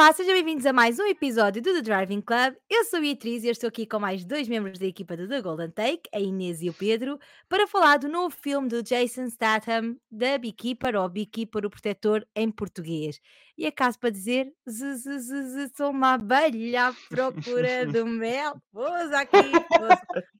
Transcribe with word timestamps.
Olá, 0.00 0.14
sejam 0.14 0.32
bem-vindos 0.32 0.64
a 0.64 0.72
mais 0.72 0.98
um 0.98 1.04
episódio 1.04 1.60
do 1.60 1.74
The 1.74 1.82
Driving 1.82 2.22
Club. 2.22 2.54
Eu 2.70 2.86
sou 2.86 3.00
a 3.00 3.02
Beatriz 3.02 3.44
e 3.44 3.48
eu 3.48 3.52
estou 3.52 3.68
aqui 3.68 3.84
com 3.84 3.98
mais 3.98 4.24
dois 4.24 4.48
membros 4.48 4.78
da 4.78 4.86
equipa 4.86 5.14
do 5.14 5.28
The 5.28 5.42
Golden 5.42 5.70
Take, 5.70 6.08
a 6.14 6.18
Inês 6.18 6.62
e 6.62 6.70
o 6.70 6.72
Pedro, 6.72 7.18
para 7.50 7.66
falar 7.66 7.98
do 7.98 8.08
novo 8.08 8.34
filme 8.34 8.66
do 8.66 8.82
Jason 8.82 9.28
Statham, 9.28 9.98
da 10.10 10.38
Beekeeper 10.38 10.96
ou 10.96 11.06
Beekeeper, 11.06 11.66
o 11.66 11.70
protetor 11.70 12.26
em 12.34 12.50
português. 12.50 13.20
E 13.58 13.66
acaso 13.66 13.98
para 13.98 14.08
dizer, 14.08 14.50
z, 14.66 14.96
z, 14.96 15.18
z, 15.18 15.42
z, 15.42 15.72
sou 15.76 15.90
uma 15.90 16.14
abelha 16.14 16.88
à 16.88 16.94
procura 17.10 17.84
do 17.92 18.06
mel. 18.06 18.54
Pousa 18.72 19.18
aqui. 19.18 19.36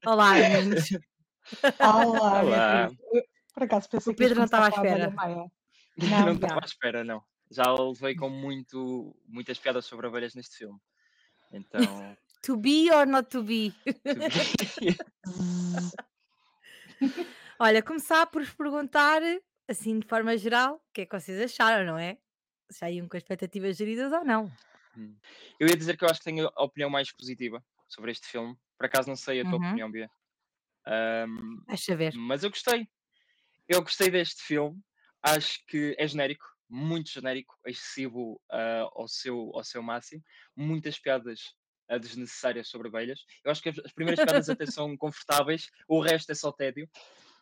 Olá, 0.07 0.33
meninos. 0.33 0.89
Olá, 1.79 2.41
Olá. 2.41 2.91
Por 3.53 3.61
acaso 3.61 3.87
pensei 3.91 4.11
O 4.11 4.15
Pedro 4.15 4.39
não 4.39 4.45
estava 4.45 4.65
à 4.65 4.69
espera. 4.69 5.13
Não, 5.97 6.25
Não, 6.25 6.33
estava 6.33 6.61
à 6.61 6.65
espera, 6.65 7.03
não. 7.03 7.21
Já 7.51 7.71
levei 7.73 8.15
com 8.15 8.29
muito, 8.29 9.13
muitas 9.27 9.59
piadas 9.59 9.85
sobre 9.85 10.07
abelhas 10.07 10.33
neste 10.33 10.57
filme. 10.57 10.79
Então. 11.51 11.81
To 12.43 12.57
be 12.57 12.89
or 12.91 13.05
not 13.05 13.29
to 13.29 13.43
be? 13.43 13.71
Zzz. 13.85 14.95
Olha, 17.59 17.83
começar 17.83 18.25
por 18.25 18.41
vos 18.43 18.51
perguntar, 18.51 19.21
assim 19.67 19.99
de 19.99 20.07
forma 20.07 20.35
geral, 20.37 20.77
o 20.77 20.81
que 20.91 21.01
é 21.01 21.05
que 21.05 21.19
vocês 21.19 21.39
acharam, 21.39 21.85
não 21.85 21.99
é? 21.99 22.17
Já 22.79 22.89
iam 22.89 23.07
com 23.07 23.15
expectativas 23.15 23.77
geridas 23.77 24.11
ou 24.11 24.25
não? 24.25 24.51
Hum. 24.97 25.15
Eu 25.59 25.67
ia 25.67 25.77
dizer 25.77 25.95
que 25.97 26.03
eu 26.03 26.09
acho 26.09 26.19
que 26.19 26.25
tenho 26.25 26.49
a 26.55 26.63
opinião 26.63 26.89
mais 26.89 27.11
positiva 27.11 27.63
sobre 27.87 28.11
este 28.11 28.25
filme. 28.27 28.57
Por 28.75 28.87
acaso 28.87 29.07
não 29.07 29.15
sei 29.15 29.41
a 29.41 29.43
tua 29.43 29.59
Uhum. 29.59 29.67
opinião, 29.67 29.91
Bia. 29.91 30.09
Ahm, 30.87 31.61
Deixa 31.67 31.95
ver. 31.95 32.13
mas 32.15 32.43
eu 32.43 32.49
gostei. 32.49 32.87
Eu 33.67 33.83
gostei 33.83 34.09
deste 34.09 34.41
filme. 34.41 34.81
Acho 35.21 35.63
que 35.67 35.95
é 35.99 36.07
genérico, 36.07 36.45
muito 36.71 37.11
genérico, 37.11 37.53
excessivo 37.65 38.41
ah, 38.49 38.87
ao, 38.93 39.07
seu, 39.07 39.51
ao 39.53 39.63
seu 39.63 39.83
máximo. 39.83 40.23
Muitas 40.55 40.97
piadas 40.97 41.39
ah, 41.89 41.97
desnecessárias 41.97 42.69
sobre 42.69 42.87
abelhas. 42.87 43.19
Eu 43.43 43.51
acho 43.51 43.61
que 43.61 43.69
as 43.69 43.77
as 43.79 43.91
primeiras 43.91 44.23
piadas 44.23 44.49
até 44.49 44.65
são 44.71 44.95
confortáveis, 44.97 45.69
o 45.87 45.99
resto 45.99 46.31
é 46.31 46.35
só 46.35 46.51
tédio. 46.51 46.89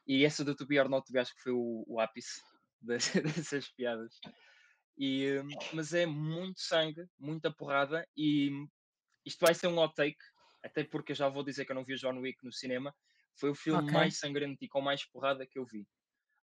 E 0.07 0.25
essa 0.25 0.43
do 0.43 0.55
To 0.55 0.65
Be 0.65 0.79
or 0.79 0.89
Not 0.89 1.05
To 1.05 1.13
Be 1.13 1.19
acho 1.19 1.35
que 1.35 1.41
foi 1.41 1.51
o, 1.51 1.83
o 1.87 1.99
ápice 1.99 2.41
das- 2.81 3.13
dessas 3.13 3.69
piadas. 3.69 4.19
E, 4.97 5.39
hum, 5.39 5.47
mas 5.73 5.93
é 5.93 6.05
muito 6.05 6.59
sangue, 6.59 7.05
muita 7.17 7.53
porrada 7.53 8.05
e 8.17 8.49
hum, 8.51 8.67
isto 9.25 9.39
vai 9.45 9.53
ser 9.53 9.67
um 9.67 9.77
hot 9.77 9.93
take, 9.95 10.17
até 10.63 10.83
porque 10.83 11.11
eu 11.11 11.15
já 11.15 11.29
vou 11.29 11.43
dizer 11.43 11.63
que 11.65 11.71
eu 11.71 11.75
não 11.75 11.85
vi 11.85 11.93
o 11.93 11.97
John 11.97 12.17
Wick 12.19 12.43
no 12.43 12.51
cinema. 12.51 12.93
Foi 13.35 13.49
o 13.51 13.55
filme 13.55 13.81
Ok. 13.83 13.93
mais 13.93 14.17
sangrento 14.17 14.57
e 14.61 14.67
com 14.67 14.81
mais 14.81 15.05
porrada 15.05 15.45
que 15.45 15.57
eu 15.59 15.65
vi. 15.65 15.87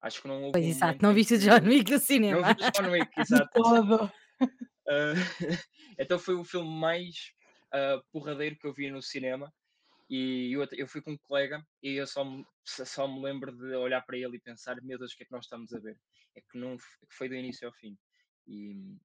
Acho 0.06 0.22
que 0.22 0.28
não 0.28 0.36
houve 0.44 0.52
Pois 0.52 0.66
um 0.66 0.70
exato, 0.70 1.00
não 1.02 1.14
viste 1.16 1.34
o 1.34 1.40
John 1.40 1.68
Wick 1.68 1.90
no 1.92 1.98
Não 1.98 2.00
cinema. 2.06 2.54
vi 2.54 2.64
o 2.64 2.72
John 2.72 2.92
Wick, 2.92 3.10
exato. 3.20 3.50
Todo. 3.54 4.12
Ah, 4.88 5.14
então 5.98 6.20
foi 6.20 6.36
o 6.36 6.44
filme 6.44 6.70
mais 6.80 7.34
ah, 7.74 8.00
porradeiro 8.12 8.56
que 8.56 8.68
eu 8.68 8.74
vi 8.74 8.92
no 8.92 9.02
cinema. 9.02 9.52
E 10.08 10.52
eu, 10.56 10.64
eu 10.74 10.88
fui 10.88 11.02
com 11.02 11.14
um 11.14 11.18
colega 11.18 11.66
e 11.82 11.94
eu 11.96 12.06
só 12.06 12.24
me, 12.24 12.46
só- 12.64 13.08
me 13.08 13.20
lembro 13.20 13.52
de 13.52 13.76
olhar 13.76 14.02
para 14.06 14.16
ele 14.16 14.38
e 14.38 14.40
pensar: 14.40 14.80
Meu 14.84 15.00
Deus, 15.00 15.12
o 15.14 15.18
que 15.18 15.24
é 15.24 15.26
que 15.26 15.32
nós 15.32 15.46
estamos 15.46 15.74
a 15.74 15.80
ver? 15.80 15.98
É 16.36 16.42
que 16.42 16.56
não 16.60 16.76
f- 16.76 16.86
que 17.10 17.16
foi 17.16 17.28
do 17.28 17.34
início 17.34 17.68
ao 17.68 17.74
fim. 17.74 17.98
E 18.48 18.96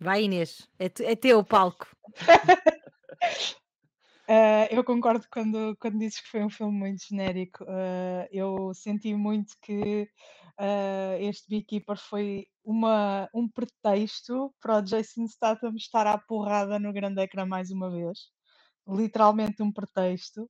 Vai 0.00 0.24
Inês, 0.24 0.68
é, 0.76 0.86
é 0.86 1.14
teu 1.14 1.38
o 1.38 1.44
palco. 1.44 1.86
Ah, 4.32 4.68
eu 4.70 4.84
concordo 4.84 5.26
quando, 5.32 5.76
quando 5.80 5.98
dizes 5.98 6.20
que 6.20 6.28
foi 6.28 6.44
um 6.44 6.50
filme 6.50 6.72
muito 6.78 7.02
genérico. 7.04 7.64
Ah, 7.68 8.28
eu 8.30 8.72
senti 8.74 9.12
muito 9.12 9.54
que 9.60 10.08
ah, 10.56 11.16
este 11.18 11.48
Beekeeper 11.48 11.96
foi 11.98 12.46
uma, 12.64 13.28
um 13.34 13.48
pretexto 13.48 14.54
para 14.60 14.78
o 14.78 14.82
Jason 14.82 15.26
Statham 15.26 15.74
estar 15.76 16.06
à 16.06 16.16
porrada 16.16 16.78
no 16.78 16.92
grande 16.92 17.20
ecrã 17.22 17.44
mais 17.44 17.70
uma 17.72 17.90
vez. 17.90 18.18
Literalmente 18.88 19.62
um 19.64 19.72
pretexto. 19.72 20.48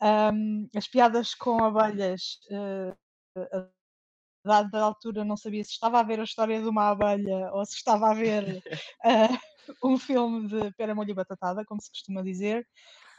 Ahm, 0.00 0.68
as 0.76 0.88
piadas 0.88 1.34
com 1.34 1.62
abelhas, 1.64 2.38
a 2.52 3.68
dada 4.44 4.80
altura 4.82 5.24
não 5.24 5.36
sabia 5.36 5.64
se 5.64 5.72
estava 5.72 6.00
a 6.00 6.02
ver 6.02 6.20
a 6.20 6.24
história 6.24 6.60
de 6.60 6.68
uma 6.68 6.90
abelha 6.90 7.50
ou 7.52 7.64
se 7.66 7.74
estava 7.76 8.10
a 8.10 8.14
ver 8.14 8.44
ah, 9.04 9.28
um 9.84 9.98
filme 9.98 10.48
de 10.48 10.72
pera, 10.76 10.94
molho 10.94 11.10
e 11.10 11.14
batatada, 11.14 11.64
como 11.66 11.80
se 11.82 11.90
costuma 11.90 12.22
dizer. 12.22 12.66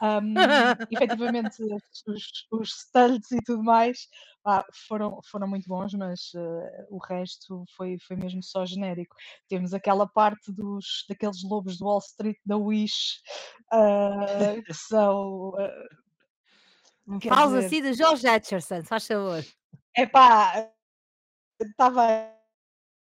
Ahm, 0.00 0.34
efetivamente, 0.90 1.62
os, 2.06 2.46
os 2.50 2.70
stunts 2.70 3.30
e 3.32 3.42
tudo 3.44 3.62
mais 3.62 4.08
pá, 4.42 4.64
foram, 4.86 5.20
foram 5.30 5.48
muito 5.48 5.68
bons, 5.68 5.92
mas 5.94 6.32
ah, 6.36 6.86
o 6.90 6.98
resto 6.98 7.64
foi, 7.76 7.98
foi 7.98 8.16
mesmo 8.16 8.42
só 8.42 8.64
genérico. 8.64 9.16
Temos 9.48 9.74
aquela 9.74 10.06
parte 10.06 10.52
dos, 10.52 11.04
daqueles 11.08 11.42
lobos 11.42 11.78
do 11.78 11.86
Wall 11.86 11.98
Street 11.98 12.38
da 12.46 12.56
Wish 12.56 13.20
ah, 13.72 14.54
que 14.64 14.72
são. 14.74 15.52
ah, 15.58 15.88
Fala 17.28 17.46
dizer, 17.46 17.66
assim 17.66 17.82
do 17.82 17.94
George 17.94 18.26
Atcherson, 18.26 18.84
faz 18.84 19.06
favor. 19.06 19.44
Epá, 19.96 20.70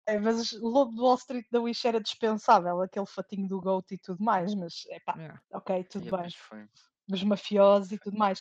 estava. 0.07 0.21
Mas 0.21 0.53
o 0.53 0.69
Lobo 0.69 0.93
do 0.93 1.03
Wall 1.05 1.17
Street 1.17 1.47
da 1.51 1.61
Wish 1.61 1.87
era 1.87 2.01
dispensável, 2.01 2.81
aquele 2.81 3.07
fatinho 3.07 3.49
do 3.49 3.61
Goat 3.61 3.93
e 3.95 3.99
tudo 3.99 4.23
mais, 4.23 4.55
mas 4.55 4.85
É. 5.19 5.57
ok, 5.57 5.81
e 5.81 5.85
tudo 5.85 6.03
bem. 6.03 6.11
depois 6.11 6.35
foi. 6.35 6.69
Os 7.11 7.23
mafiosos 7.23 7.93
e 7.93 7.99
tudo 7.99 8.17
mais. 8.17 8.41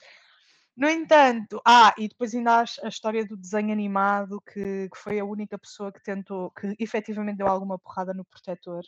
No 0.76 0.90
entanto, 0.90 1.62
ah, 1.66 1.94
e 1.98 2.08
depois 2.08 2.34
ainda 2.34 2.62
há 2.62 2.66
a 2.84 2.88
história 2.88 3.26
do 3.26 3.38
desenho 3.38 3.72
animado, 3.72 4.42
que, 4.42 4.90
que 4.90 4.98
foi 4.98 5.20
a 5.20 5.26
única 5.26 5.58
pessoa 5.58 5.92
que 5.92 6.02
tentou, 6.02 6.50
que 6.52 6.76
efetivamente 6.80 7.38
deu 7.38 7.48
alguma 7.48 7.78
porrada 7.78 8.14
no 8.14 8.26
protetor. 8.26 8.84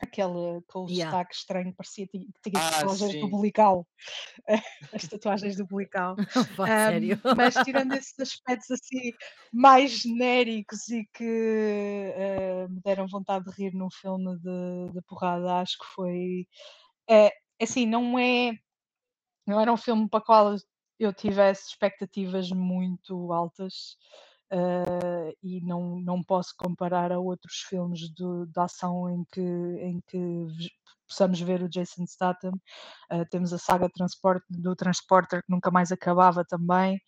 Aquele, 0.00 0.58
aquele 0.58 0.86
Yeah. 0.88 1.10
destaque 1.10 1.34
estranho, 1.34 1.74
parecia 1.74 2.06
que 2.06 2.18
tinha 2.42 2.60
Ah, 2.60 2.70
tatuagens 2.70 3.16
do 3.16 3.28
sim. 3.28 3.30
bulical. 3.30 3.86
As 4.92 5.08
tatuagens 5.08 5.56
do 5.56 5.66
bulical. 5.66 6.16
Sério. 6.84 7.18
mas 7.36 7.54
tirando 7.54 7.94
esses 7.94 8.18
aspectos 8.20 8.70
assim 8.70 9.12
mais 9.52 9.90
genéricos 9.92 10.88
e 10.88 11.04
que 11.14 12.12
ah, 12.16 12.68
me 12.68 12.80
deram 12.82 13.06
vontade 13.08 13.46
de 13.46 13.50
rir 13.52 13.74
num 13.74 13.90
filme 13.90 14.36
de, 14.38 14.92
de 14.92 15.02
porrada, 15.02 15.60
acho 15.60 15.78
que 15.78 15.86
foi 15.94 16.46
é, 17.08 17.32
assim, 17.62 17.86
não 17.86 18.18
é 18.18 18.52
não 19.46 19.60
era 19.60 19.72
um 19.72 19.76
filme 19.76 20.08
para 20.08 20.20
o 20.20 20.24
qual 20.24 20.56
eu 20.98 21.12
tivesse 21.14 21.70
expectativas 21.70 22.50
muito 22.50 23.32
altas 23.32 23.96
ah, 24.50 25.32
e 25.42 25.60
não, 25.62 26.00
não 26.00 26.22
posso 26.22 26.54
comparar 26.56 27.12
a 27.12 27.18
outros 27.18 27.56
filmes 27.68 28.00
de, 28.00 28.46
de 28.46 28.60
ação 28.60 29.08
em 29.10 29.24
que, 29.32 29.40
em 29.40 30.00
que 30.06 30.46
possamos 31.08 31.40
ver 31.40 31.62
o 31.62 31.68
Jason 31.68 32.06
Statham. 32.06 32.52
Ah, 33.10 33.24
temos 33.26 33.52
a 33.52 33.58
saga 33.58 33.88
Transport, 33.90 34.42
do 34.50 34.74
Transporter 34.76 35.42
que 35.42 35.52
nunca 35.52 35.70
mais 35.70 35.92
acabava 35.92 36.44
também. 36.44 37.00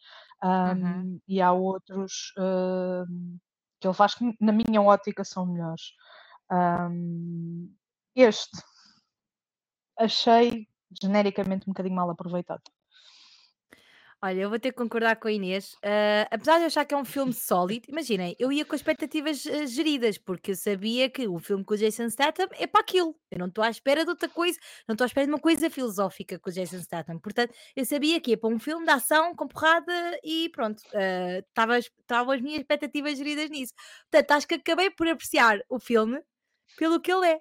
Uhum. 0.42 0.50
Ahm, 0.50 1.18
E 1.28 1.40
há 1.42 1.52
outros 1.52 2.32
ahm, 2.38 3.38
que 3.80 3.86
ele 3.88 3.94
faz 3.94 4.14
que, 4.14 4.24
na 4.40 4.52
minha 4.52 4.80
ótica, 4.82 5.24
são 5.24 5.46
melhores. 5.46 5.92
Ahm, 6.50 7.68
este 8.14 8.58
achei 9.98 10.66
genericamente 11.02 11.64
um 11.68 11.72
bocadinho 11.72 11.94
mal 11.96 12.10
aproveitado. 12.10 12.62
Olha, 14.20 14.40
eu 14.40 14.48
vou 14.50 14.58
ter 14.58 14.72
que 14.72 14.76
concordar 14.78 15.14
com 15.16 15.28
a 15.28 15.32
Inês. 15.32 15.76
Ah, 15.84 16.26
apesar 16.32 16.56
de 16.56 16.62
eu 16.64 16.66
achar 16.66 16.84
que 16.84 16.92
é 16.92 16.96
um 16.96 17.04
filme 17.04 17.32
sólido, 17.32 17.84
imaginem, 17.88 18.34
eu 18.38 18.50
ia 18.50 18.64
com 18.64 18.74
expectativas 18.74 19.46
ah, 19.46 19.64
geridas, 19.66 20.18
porque 20.18 20.50
eu 20.50 20.56
sabia 20.56 21.08
que 21.08 21.28
o 21.28 21.38
filme 21.38 21.64
com 21.64 21.74
o 21.74 21.76
Jason 21.76 22.10
Statham 22.10 22.48
é 22.54 22.66
para 22.66 22.80
aquilo. 22.80 23.14
Eu 23.30 23.38
não 23.38 23.46
estou 23.46 23.62
à 23.62 23.70
espera 23.70 24.02
de 24.04 24.10
outra 24.10 24.28
coisa, 24.28 24.58
não 24.88 24.94
estou 24.94 25.04
à 25.04 25.06
espera 25.06 25.24
de 25.26 25.32
uma 25.32 25.38
coisa 25.38 25.70
filosófica 25.70 26.36
com 26.38 26.50
o 26.50 26.52
Jason 26.52 26.80
Statham. 26.82 27.18
Portanto, 27.20 27.54
eu 27.76 27.84
sabia 27.84 28.20
que 28.20 28.32
ia 28.32 28.38
para 28.38 28.48
um 28.52 28.58
filme 28.58 28.84
de 28.84 28.90
ação 28.90 29.34
com 29.36 29.46
porrada 29.46 29.92
e 30.24 30.48
pronto, 30.50 30.82
estava 31.48 31.78
estavam 31.78 32.32
as 32.34 32.40
minhas 32.40 32.60
expectativas 32.60 33.16
geridas 33.16 33.48
nisso. 33.50 33.72
Portanto, 34.10 34.30
acho 34.32 34.48
que 34.48 34.54
acabei 34.54 34.90
por 34.90 35.06
apreciar 35.06 35.60
o 35.68 35.78
filme 35.78 36.20
pelo 36.78 37.00
que 37.00 37.12
ele 37.12 37.26
é. 37.28 37.40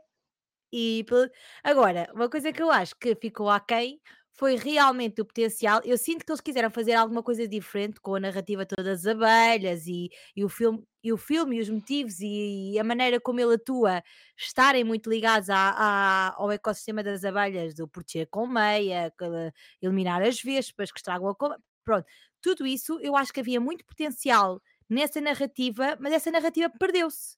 E 0.72 1.04
pelo- 1.08 1.30
Agora, 1.64 2.10
uma 2.14 2.30
coisa 2.30 2.52
que 2.52 2.62
eu 2.62 2.70
acho 2.72 2.96
que 3.00 3.16
ficou 3.16 3.50
aquém 3.50 4.02
foi 4.38 4.56
realmente 4.56 5.20
o 5.22 5.26
potencial. 5.26 5.82
Eu 5.84 5.98
sinto 5.98 6.24
que 6.26 6.32
eles 6.32 6.42
quiseram 6.42 6.70
fazer 6.72 6.94
alguma 6.94 7.24
coisa 7.24 7.48
diferente 7.48 8.00
com 8.00 8.16
a 8.16 8.20
narrativa 8.20 8.66
toda 8.66 8.84
das 8.84 9.06
abelhas 9.08 9.88
e, 9.88 10.10
e 10.36 10.46
o 10.46 10.50
filme, 10.50 10.84
e 11.04 11.12
o 11.12 11.18
filme 11.18 11.58
e 11.58 11.60
os 11.62 11.70
motivos 11.70 12.20
e, 12.22 12.78
a 12.80 12.84
maneira 12.84 13.20
como 13.20 13.40
ele 13.40 13.56
atua 13.56 14.04
estarem 14.38 14.84
muito 14.84 15.10
ligados 15.10 15.50
à- 15.50 15.72
à- 15.72 16.36
ao 16.38 16.52
ecossistema 16.52 17.04
das 17.04 17.24
abelhas, 17.26 17.74
do 17.74 17.88
proteger 17.88 18.24
a 18.28 18.28
colmeia, 18.30 19.12
que- 19.18 19.26
eliminar 19.82 20.22
as 20.22 20.42
vespas 20.42 20.92
que 20.92 21.00
estragam 21.00 21.28
a 21.30 21.36
colmeia. 21.36 21.62
Pronto, 21.84 22.06
tudo 22.42 22.66
isso 22.68 23.00
eu 23.02 23.16
acho 23.16 23.34
que 23.34 23.40
havia 23.40 23.60
muito 23.62 23.86
potencial 23.86 24.62
nessa 24.90 25.20
narrativa, 25.22 25.98
mas 26.00 26.14
essa 26.14 26.32
narrativa 26.32 26.70
perdeu-se. 26.70 27.38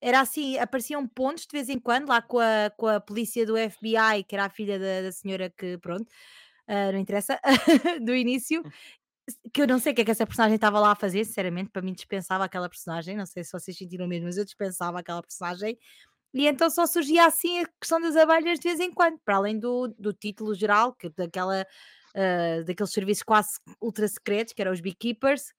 Era 0.00 0.20
assim, 0.20 0.58
apareciam 0.58 1.06
pontos 1.06 1.46
de 1.46 1.52
vez 1.52 1.68
em 1.68 1.78
quando, 1.78 2.08
lá 2.08 2.20
com 2.20 2.38
a, 2.38 2.70
com 2.76 2.86
a 2.86 3.00
polícia 3.00 3.46
do 3.46 3.54
FBI, 3.56 4.24
que 4.28 4.34
era 4.34 4.44
a 4.44 4.50
filha 4.50 4.78
da, 4.78 5.02
da 5.02 5.12
senhora 5.12 5.50
que, 5.50 5.78
pronto, 5.78 6.06
ah, 6.68 6.92
não 6.92 6.98
interessa, 6.98 7.40
do 8.04 8.14
início, 8.14 8.62
que 9.52 9.62
eu 9.62 9.66
não 9.66 9.78
sei 9.78 9.92
o 9.92 9.94
que 9.94 10.02
é 10.02 10.04
que 10.04 10.10
essa 10.10 10.26
personagem 10.26 10.56
estava 10.56 10.78
lá 10.78 10.92
a 10.92 10.96
fazer, 10.96 11.24
sinceramente, 11.24 11.70
para 11.70 11.82
mim 11.82 11.92
dispensava 11.92 12.44
aquela 12.44 12.68
personagem, 12.68 13.16
não 13.16 13.26
sei 13.26 13.44
se 13.44 13.52
vocês 13.52 13.76
sentiram 13.76 14.06
mesmo, 14.06 14.26
mas 14.26 14.36
eu 14.36 14.44
dispensava 14.44 15.00
aquela 15.00 15.22
personagem. 15.22 15.78
E 16.34 16.46
então 16.46 16.68
só 16.70 16.86
surgia 16.86 17.26
assim 17.26 17.60
a 17.60 17.68
questão 17.80 18.00
das 18.00 18.16
abelhas 18.16 18.58
de 18.60 18.68
vez 18.68 18.80
em 18.80 18.92
quando, 18.92 19.18
para 19.24 19.36
além 19.36 19.58
do, 19.58 19.88
do 19.98 20.12
título 20.12 20.54
geral, 20.54 20.92
que 20.94 21.08
daquela, 21.10 21.66
ah, 22.14 22.62
daqueles 22.66 22.92
serviços 22.92 23.22
quase 23.22 23.58
ultra 23.80 24.06
secretos, 24.08 24.52
que 24.52 24.62
eram 24.62 24.72
os 24.72 24.80
beekeepers. 24.80 25.52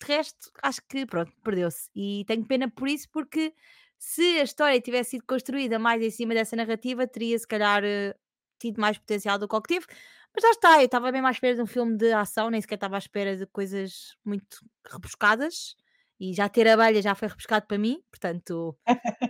De 0.00 0.06
resto, 0.12 0.50
acho 0.62 0.80
que 0.88 1.06
pronto, 1.06 1.32
perdeu-se. 1.42 1.88
E 1.94 2.24
tenho 2.26 2.44
pena 2.44 2.70
por 2.70 2.88
isso, 2.88 3.08
porque 3.12 3.54
se 3.98 4.38
a 4.40 4.42
história 4.42 4.80
tivesse 4.80 5.10
sido 5.12 5.24
construída 5.26 5.78
mais 5.78 6.02
em 6.02 6.10
cima 6.10 6.34
dessa 6.34 6.56
narrativa, 6.56 7.06
teria 7.06 7.38
se 7.38 7.46
calhar 7.46 7.82
eh, 7.84 8.14
tido 8.58 8.80
mais 8.80 8.98
potencial 8.98 9.38
do 9.38 9.48
que 9.48 9.54
o 9.56 9.62
que 9.62 9.68
teve. 9.74 9.86
Mas 10.34 10.42
lá 10.44 10.50
está, 10.50 10.80
eu 10.80 10.86
estava 10.86 11.12
mesmo 11.12 11.26
à 11.28 11.30
espera 11.30 11.54
de 11.54 11.62
um 11.62 11.66
filme 11.66 11.96
de 11.96 12.12
ação, 12.12 12.50
nem 12.50 12.60
sequer 12.60 12.74
estava 12.74 12.96
à 12.96 12.98
espera 12.98 13.36
de 13.36 13.46
coisas 13.46 14.16
muito 14.24 14.58
rebuscadas. 14.90 15.76
E 16.20 16.32
já 16.32 16.48
ter 16.48 16.66
abelhas 16.68 17.04
já 17.04 17.14
foi 17.14 17.28
rebuscado 17.28 17.66
para 17.66 17.78
mim, 17.78 18.00
portanto, 18.10 18.76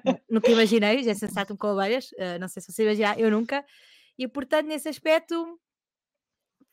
nu- 0.04 0.20
nunca 0.30 0.50
imaginei, 0.50 1.02
já 1.02 1.14
sensato 1.46 1.56
com 1.56 1.66
abelhas, 1.68 2.10
eh, 2.18 2.38
não 2.38 2.48
sei 2.48 2.62
se 2.62 2.72
você 2.72 2.84
imaginar, 2.84 3.18
eu 3.18 3.30
nunca. 3.30 3.64
E 4.18 4.28
portanto, 4.28 4.66
nesse 4.66 4.88
aspecto, 4.88 5.60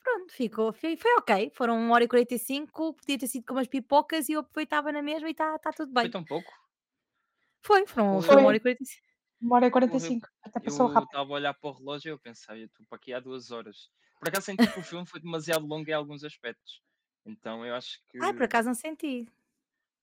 pronto, 0.04 0.34
ficou, 0.34 0.74
foi, 0.74 0.96
foi 0.98 1.12
ok. 1.20 1.52
Foram 1.56 1.76
1 1.78 1.94
hora 1.94 2.04
e 2.04 2.08
45, 2.08 2.94
podia 2.94 3.18
ter 3.20 3.28
sido 3.28 3.46
com 3.46 3.54
umas 3.54 3.68
pipocas 3.68 4.30
e 4.30 4.34
eu 4.34 4.42
aproveitava 4.42 4.92
na 4.92 5.02
mesma 5.02 5.28
e 5.30 5.32
está 5.32 5.58
tá 5.60 5.72
tudo 5.72 5.92
Foi 6.00 6.10
bem. 6.10 6.14
tão 6.14 6.26
pouco? 6.26 6.52
Foi, 7.66 7.86
foram, 7.88 8.22
foi 8.22 8.36
1 8.38 8.46
eu, 8.46 8.48
hora 8.48 8.58
Foi 8.58 8.58
e 8.58 8.60
45. 8.60 9.08
uma 9.42 9.56
hora 9.56 9.68
e 9.68 9.72
porra, 9.86 10.08
eu, 10.08 10.14
45. 10.14 10.28
Até 10.44 10.60
passou 10.60 10.88
eu 10.88 10.88
rápido. 10.88 11.06
estava 11.06 11.30
a 11.32 11.34
olhar 11.34 11.54
para 11.54 11.70
o 11.70 11.74
relógio 11.74 12.10
e 12.10 12.12
eu 12.14 12.20
pensei, 12.20 12.64
eu 12.64 12.68
estou 12.68 12.86
para 12.88 12.98
aqui 12.98 13.14
há 13.14 13.20
duas 13.20 13.52
horas. 13.52 13.90
Por 14.20 14.28
acaso 14.30 14.46
senti 14.46 14.70
que 14.70 14.80
o 14.80 14.84
filme 14.84 15.08
foi 15.08 15.20
demasiado 15.22 15.66
longo 15.66 15.90
em 15.90 15.94
alguns 15.94 16.24
aspectos. 16.24 16.82
Então 17.26 17.66
eu 17.66 17.76
acho 17.76 18.00
Ai, 18.20 18.34
por 18.34 18.44
que 18.44 18.46
acaso 18.46 18.68
não 18.70 18.76
senti. 18.76 19.28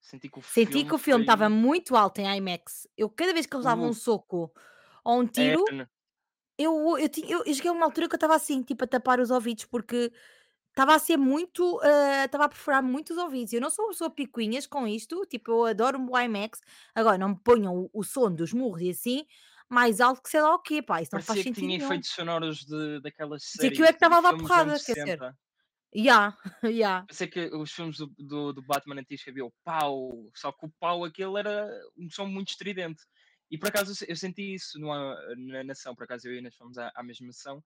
senti 0.00 0.28
que 0.30 0.38
o 0.38 0.42
Senti 0.54 0.80
filme 0.82 0.84
que 0.84 0.94
o 0.94 0.98
filme 0.98 1.22
estava 1.22 1.48
foi. 1.48 1.50
muito 1.50 1.94
alto 1.96 2.20
em 2.20 2.36
IMAX. 2.36 2.86
Eu, 2.96 3.08
cada 3.10 3.32
vez 3.32 3.46
que 3.46 3.54
eles 3.54 3.64
davam 3.66 3.88
um 3.88 3.92
Uh, 3.92 3.94
soco 3.94 4.52
ou 5.04 5.20
um 5.20 5.26
é, 5.36 5.56
tiro, 5.56 5.62
n- 5.70 5.88
eu, 6.58 6.98
eu, 6.98 7.08
tinha- 7.08 7.28
eu, 7.30 7.42
eu 7.46 7.54
cheguei 7.54 7.70
a 7.70 7.74
uma 7.74 7.86
altura 7.86 8.08
que 8.08 8.14
eu 8.14 8.18
estava 8.18 8.34
assim, 8.34 8.62
tipo, 8.62 8.84
a 8.84 8.86
tapar 8.86 9.20
os 9.20 9.30
ouvidos, 9.30 9.64
porque 9.66 10.12
estava 10.70 10.94
a 10.94 10.98
ser 10.98 11.16
muito, 11.16 11.80
ah, 11.82 12.24
estava 12.26 12.44
a 12.46 12.48
perfurar 12.48 12.82
muito 12.82 13.10
os 13.12 13.18
ouvidos. 13.18 13.52
Eu 13.52 13.60
não 13.60 13.70
sou 13.70 13.86
uma 13.86 13.90
pessoa 13.92 14.10
picuinhas 14.10 14.66
com 14.66 14.86
isto, 14.86 15.24
tipo, 15.26 15.50
eu 15.52 15.64
adoro 15.66 15.98
o 16.00 16.18
IMAX. 16.20 16.60
Agora, 16.94 17.18
não 17.18 17.30
me 17.30 17.40
ponham 17.42 17.76
o, 17.84 17.90
o 17.92 18.04
som 18.04 18.32
dos 18.34 18.52
murros 18.52 18.82
e 18.82 18.90
assim, 18.90 19.26
mais 19.68 20.00
alto 20.00 20.22
que 20.22 20.30
sei 20.30 20.42
lá 20.42 20.54
o 20.54 20.60
quê, 20.60 20.82
pá, 20.82 21.02
isso 21.02 21.14
não 21.14 21.20
faz 21.20 21.26
parecia 21.28 21.44
que 21.44 21.50
sentido 21.50 21.66
tinha 21.66 21.76
nenhum. 21.76 21.86
efeitos 21.86 22.10
sonoros 22.10 22.64
de, 22.64 23.00
daquelas 23.00 23.42
Se 23.44 23.66
aquilo 23.66 23.86
é 23.86 23.86
séries 23.86 23.90
que 23.90 23.96
estava 23.96 24.14
a 24.16 24.18
levar 24.18 24.28
filmes 24.30 24.42
dos 24.48 24.56
anos 24.56 24.78
porrada, 24.78 24.84
quer 24.84 24.94
dizer. 24.94 25.16
60. 25.18 25.38
Ya, 25.94 26.36
ya. 26.64 27.06
Eu 27.08 27.14
sei 27.14 27.26
que 27.26 27.40
os 27.54 27.72
filmes 27.72 27.96
do, 27.98 28.06
do, 28.18 28.52
do 28.52 28.62
Batman 28.62 29.00
antigos 29.00 29.24
que 29.24 29.30
havia 29.30 29.44
o 29.46 29.52
pau, 29.64 30.30
só 30.34 30.52
que 30.52 30.66
o 30.66 30.70
pau 30.78 31.04
aquele 31.04 31.38
era 31.38 31.68
um 31.96 32.10
som 32.10 32.26
muito 32.26 32.50
estridente. 32.50 33.02
E 33.50 33.58
por 33.58 33.68
acaso 33.68 33.92
eu, 33.92 33.94
se- 33.96 34.06
eu 34.10 34.16
senti 34.16 34.54
isso 34.54 34.78
numa, 34.80 35.16
na 35.36 35.64
nação, 35.64 35.94
por 35.94 36.04
acaso 36.04 36.28
eu 36.28 36.32
e 36.34 36.36
a 36.36 36.38
Inês 36.40 36.56
fomos 36.56 36.78
à, 36.78 36.92
à 36.94 37.02
mesma 37.02 37.30
ação 37.30 37.64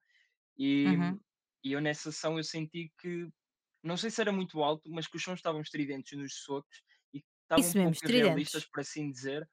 e, 0.58 0.96
Uhum. 0.96 1.20
e 1.64 1.72
eu 1.72 1.80
nessa 1.80 2.10
ação 2.10 2.38
eu 2.38 2.44
senti 2.44 2.92
que, 3.00 3.28
não 3.82 3.96
sei 3.96 4.10
se 4.10 4.20
era 4.20 4.32
muito 4.32 4.62
alto, 4.62 4.90
mas 4.90 5.06
que 5.08 5.16
os 5.16 5.24
sons 5.24 5.40
estavam 5.40 5.60
estridentes 5.62 6.18
nos 6.18 6.34
socos 6.44 6.82
e 7.14 7.24
estavam 7.44 7.70
Isso 7.70 7.78
um 7.78 7.78
mesmo, 7.78 7.92
pouco 7.92 7.96
estridentes. 7.96 8.66
por 8.72 8.80
assim 8.80 9.10
dizer. 9.10 9.48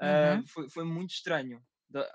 Ah, 0.00 0.36
Uhum. 0.36 0.48
foi, 0.48 0.68
foi 0.70 0.84
muito 0.84 1.10
estranho. 1.12 1.62
Da- 1.88 2.10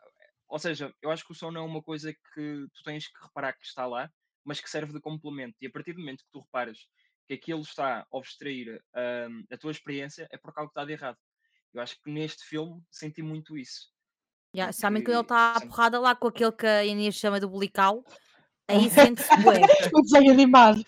ou 0.47 0.59
seja, 0.59 0.93
eu 1.01 1.11
acho 1.11 1.25
que 1.25 1.31
o 1.31 1.35
som 1.35 1.51
não 1.51 1.61
é 1.63 1.65
uma 1.65 1.83
coisa 1.83 2.13
que 2.13 2.67
tu 2.73 2.83
tens 2.83 3.07
que 3.07 3.23
reparar 3.23 3.53
que 3.53 3.65
está 3.65 3.85
lá, 3.85 4.11
mas 4.45 4.59
que 4.61 4.69
serve 4.69 4.93
de 4.93 5.01
complemento. 5.01 5.55
E 5.61 5.67
a 5.67 5.71
partir 5.71 5.93
do 5.93 5.99
momento 5.99 6.23
que 6.23 6.31
tu 6.31 6.39
reparas 6.41 6.87
que 7.27 7.33
aquilo 7.35 7.61
está 7.61 8.01
a 8.01 8.07
obstruir 8.17 8.83
ahm, 8.95 9.43
a 9.51 9.57
tua 9.57 9.71
experiência, 9.71 10.27
é 10.31 10.37
porque 10.37 10.59
algo 10.59 10.71
está 10.71 10.85
de 10.85 10.93
errado. 10.93 11.17
Eu 11.73 11.81
acho 11.81 12.01
que 12.01 12.09
neste 12.11 12.43
filme 12.45 12.81
senti 12.89 13.21
muito 13.21 13.57
isso. 13.57 13.89
Ya, 14.55 14.71
Sabem 14.71 15.03
quando 15.03 15.13
ele 15.15 15.21
está 15.21 15.55
à 15.55 15.61
porrada 15.61 15.99
lá 15.99 16.15
com 16.15 16.27
aquele 16.27 16.51
que 16.51 16.65
a 16.65 16.83
Inês 16.83 17.13
chama 17.15 17.39
de 17.39 17.45
bulical, 17.45 18.03
aí 18.67 18.89
sente-se 18.89 19.37
bué. 19.43 19.61
o 19.93 20.01
desenho 20.01 20.31
animado. 20.31 20.83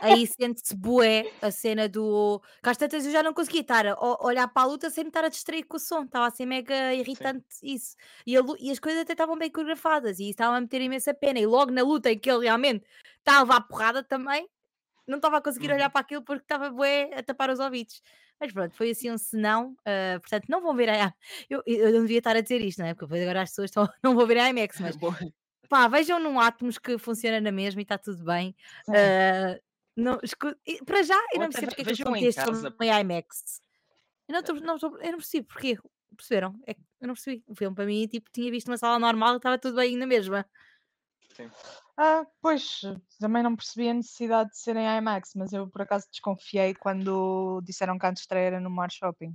Aí 0.00 0.26
sente-se 0.26 0.74
bué 0.74 1.30
a 1.42 1.50
cena 1.50 1.88
do. 1.88 2.40
Que 2.62 2.70
às 2.70 2.76
tantas 2.78 3.04
eu 3.04 3.12
já 3.12 3.22
não 3.22 3.34
conseguia 3.34 3.60
estar 3.60 3.86
a 3.86 3.96
olhar 4.24 4.48
para 4.48 4.62
a 4.62 4.66
luta 4.66 4.88
sem 4.88 5.04
me 5.04 5.08
estar 5.10 5.24
a 5.24 5.28
distrair 5.28 5.64
com 5.64 5.76
o 5.76 5.80
som. 5.80 6.04
Estava 6.04 6.26
a 6.26 6.30
ser 6.30 6.46
mega 6.46 6.74
Sim. 6.92 7.00
irritante 7.00 7.44
isso. 7.62 7.96
E, 8.26 8.38
lu- 8.38 8.56
e 8.58 8.70
as 8.70 8.78
coisas 8.78 9.02
até 9.02 9.12
estavam 9.12 9.36
bem 9.36 9.50
coreografadas 9.50 10.18
e 10.18 10.30
estava 10.30 10.56
a 10.56 10.60
meter 10.60 10.80
imensa 10.80 11.12
pena. 11.12 11.38
E 11.38 11.46
logo 11.46 11.70
na 11.70 11.82
luta 11.82 12.10
em 12.10 12.18
que 12.18 12.30
ele 12.30 12.44
realmente 12.44 12.86
estava 13.18 13.56
à 13.56 13.60
porrada 13.60 14.02
também, 14.02 14.48
não 15.06 15.16
estava 15.16 15.36
a 15.38 15.42
conseguir 15.42 15.70
olhar 15.70 15.86
Uhum. 15.86 15.90
para 15.92 16.00
aquilo 16.00 16.22
porque 16.22 16.44
estava 16.44 16.70
bué 16.70 17.10
a 17.14 17.22
tapar 17.22 17.50
os 17.50 17.58
ouvidos. 17.60 18.00
Mas 18.40 18.52
pronto, 18.52 18.74
foi 18.74 18.90
assim 18.90 19.10
um 19.10 19.16
senão. 19.18 19.76
ah, 19.84 20.18
portanto, 20.20 20.44
não 20.48 20.60
vão 20.60 20.74
ver 20.74 20.88
a. 20.90 21.14
Eu, 21.48 21.62
eu 21.66 21.92
não 21.92 22.02
devia 22.02 22.18
estar 22.18 22.36
a 22.36 22.40
dizer 22.40 22.60
isto, 22.60 22.78
não 22.80 22.86
é? 22.86 22.94
Porque 22.94 23.06
depois 23.06 23.22
agora 23.22 23.42
as 23.42 23.50
pessoas 23.50 23.70
estão, 23.70 23.88
não 24.02 24.14
vão 24.14 24.26
ver 24.26 24.38
a 24.38 24.48
IMAX, 24.50 24.78
mas 24.80 24.96
Bom, 24.96 25.12
pá, 25.68 25.88
vejam 25.88 26.18
num 26.20 26.38
Atmos 26.40 26.78
que 26.78 26.98
funciona 26.98 27.40
na 27.40 27.50
mesma 27.52 27.80
e 27.80 27.82
está 27.82 27.96
tudo 27.98 28.24
bem. 28.24 28.54
Ah, 28.88 29.58
não, 29.96 30.18
escu- 30.22 30.54
e 30.66 30.84
para 30.84 31.02
já, 31.02 31.14
eu 31.32 31.40
não 31.40 31.48
percebo 31.48 31.68
porque 31.74 31.82
é 31.82 31.84
que 31.84 31.92
estão 31.92 32.12
a 32.14 32.18
casa. 32.34 32.70
filme 32.70 32.86
em 32.86 33.00
IMAX. 33.00 33.60
Eu 34.28 34.32
não, 34.34 34.42
tô- 34.42 34.54
não, 34.54 34.78
tô- 34.78 34.98
eu 34.98 35.10
não 35.12 35.18
percebo 35.18 35.46
porquê. 35.48 35.78
Perceberam? 36.16 36.58
É 36.66 36.72
eu 37.00 37.08
não 37.08 37.14
percebi. 37.14 37.42
O 37.46 37.54
filme 37.54 37.74
para 37.74 37.84
mim, 37.86 38.06
tipo, 38.06 38.30
tinha 38.32 38.50
visto 38.50 38.68
uma 38.68 38.78
sala 38.78 38.98
normal 38.98 39.34
e 39.34 39.36
estava 39.36 39.58
tudo 39.58 39.76
bem 39.76 39.96
na 39.96 40.06
mesma. 40.06 40.46
Sim. 41.36 41.50
Ah, 41.98 42.26
pois, 42.40 42.80
também 43.20 43.42
não 43.42 43.54
percebi 43.54 43.90
a 43.90 43.94
necessidade 43.94 44.50
de 44.50 44.58
ser 44.58 44.76
em 44.76 44.98
IMAX, 44.98 45.32
mas 45.34 45.52
eu 45.52 45.68
por 45.68 45.82
acaso 45.82 46.06
desconfiei 46.10 46.74
quando 46.74 47.60
disseram 47.62 47.98
que 47.98 48.06
a 48.06 48.10
estreia 48.10 48.46
era 48.46 48.60
no 48.60 48.70
Mar 48.70 48.90
Shopping. 48.90 49.34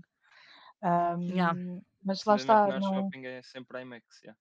Yeah. 0.84 1.52
Ahm, 1.52 1.82
mas 2.04 2.24
lá 2.24 2.36
está, 2.36 2.80
não. 2.80 2.82
shopping 2.82 3.26
é 3.26 3.42
sempre 3.44 3.82
IMAX. 3.82 4.04
yeah. 4.24 4.38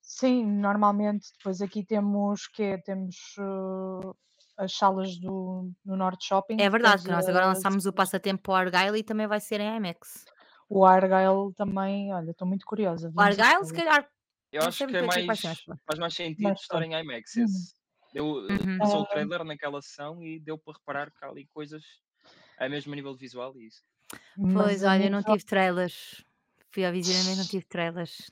Sim, 0.00 0.46
normalmente 0.46 1.28
depois 1.36 1.60
aqui 1.60 1.84
temos 1.84 2.48
que 2.48 2.78
temos 2.78 3.16
uh, 3.38 4.16
as 4.56 4.74
salas 4.74 5.16
do 5.18 5.70
no 5.84 5.96
Norte 5.96 6.26
Shopping, 6.26 6.56
É 6.58 6.68
verdade 6.70 7.08
nós 7.08 7.28
agora 7.28 7.46
lançámos 7.46 7.84
o 7.84 7.92
passatempo 7.92 8.52
Argyle 8.52 8.98
e 8.98 9.04
também 9.04 9.26
vai 9.26 9.38
ser 9.38 9.60
em 9.60 9.76
IMAX. 9.76 10.24
o 10.68 10.84
Argyle 10.84 11.52
também, 11.56 12.12
olha, 12.12 12.30
estou 12.30 12.48
muito 12.48 12.64
curiosa, 12.64 13.12
O 13.14 13.20
Argyle, 13.20 13.64
se 13.64 13.74
calhar, 13.74 14.08
Eu 14.52 14.62
não 14.62 14.68
acho 14.68 14.86
que 14.86 14.96
é 14.96 14.98
é 14.98 15.02
mais, 15.02 15.26
mas 15.26 15.64
faz 15.86 15.98
mais 15.98 16.14
sentido 16.14 16.44
Mais 16.44 16.60
estar 16.60 16.82
em 16.82 16.94
IMAX 16.94 17.36
Uhum. 17.36 17.44
esse. 17.44 17.74
Deu, 18.12 18.26
Uhum. 18.48 18.78
passou 18.78 19.02
o 19.02 19.06
trailer 19.06 19.44
naquela 19.44 19.80
sessão 19.82 20.22
e 20.22 20.38
deu 20.38 20.58
para 20.58 20.74
reparar 20.78 21.10
que 21.10 21.24
há 21.24 21.28
ali 21.28 21.46
coisas 21.48 21.82
a 22.58 22.68
mesmo 22.68 22.94
nível 22.94 23.16
visual 23.16 23.56
e 23.58 23.68
isso. 23.68 23.82
mas 24.36 24.56
Pois, 24.56 24.84
a 24.84 24.90
olha, 24.90 25.04
eu 25.06 25.10
não 25.10 25.22
tive 25.22 25.44
trailers. 25.44 26.24
Fui 26.70 26.84
ao 26.84 26.92
visionamento, 26.92 27.38
não 27.38 27.46
tive 27.46 27.64
trailers. 27.66 28.30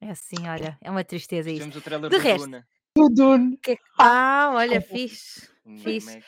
É 0.00 0.10
assim, 0.10 0.48
olha, 0.48 0.78
é 0.82 0.90
uma 0.90 1.04
tristeza 1.04 1.50
isto. 1.50 1.58
Tivemos 1.58 1.76
o 1.76 1.82
trailer 1.82 2.10
De 2.10 2.16
do 2.16 2.22
resto, 2.22 2.48
Duna 2.48 2.68
do 2.96 3.08
Dune, 3.10 3.58
que 3.58 3.72
é 3.72 3.78
Ah, 3.98 4.50
olha, 4.54 4.80
fixe, 4.80 5.48
fixe. 5.76 6.18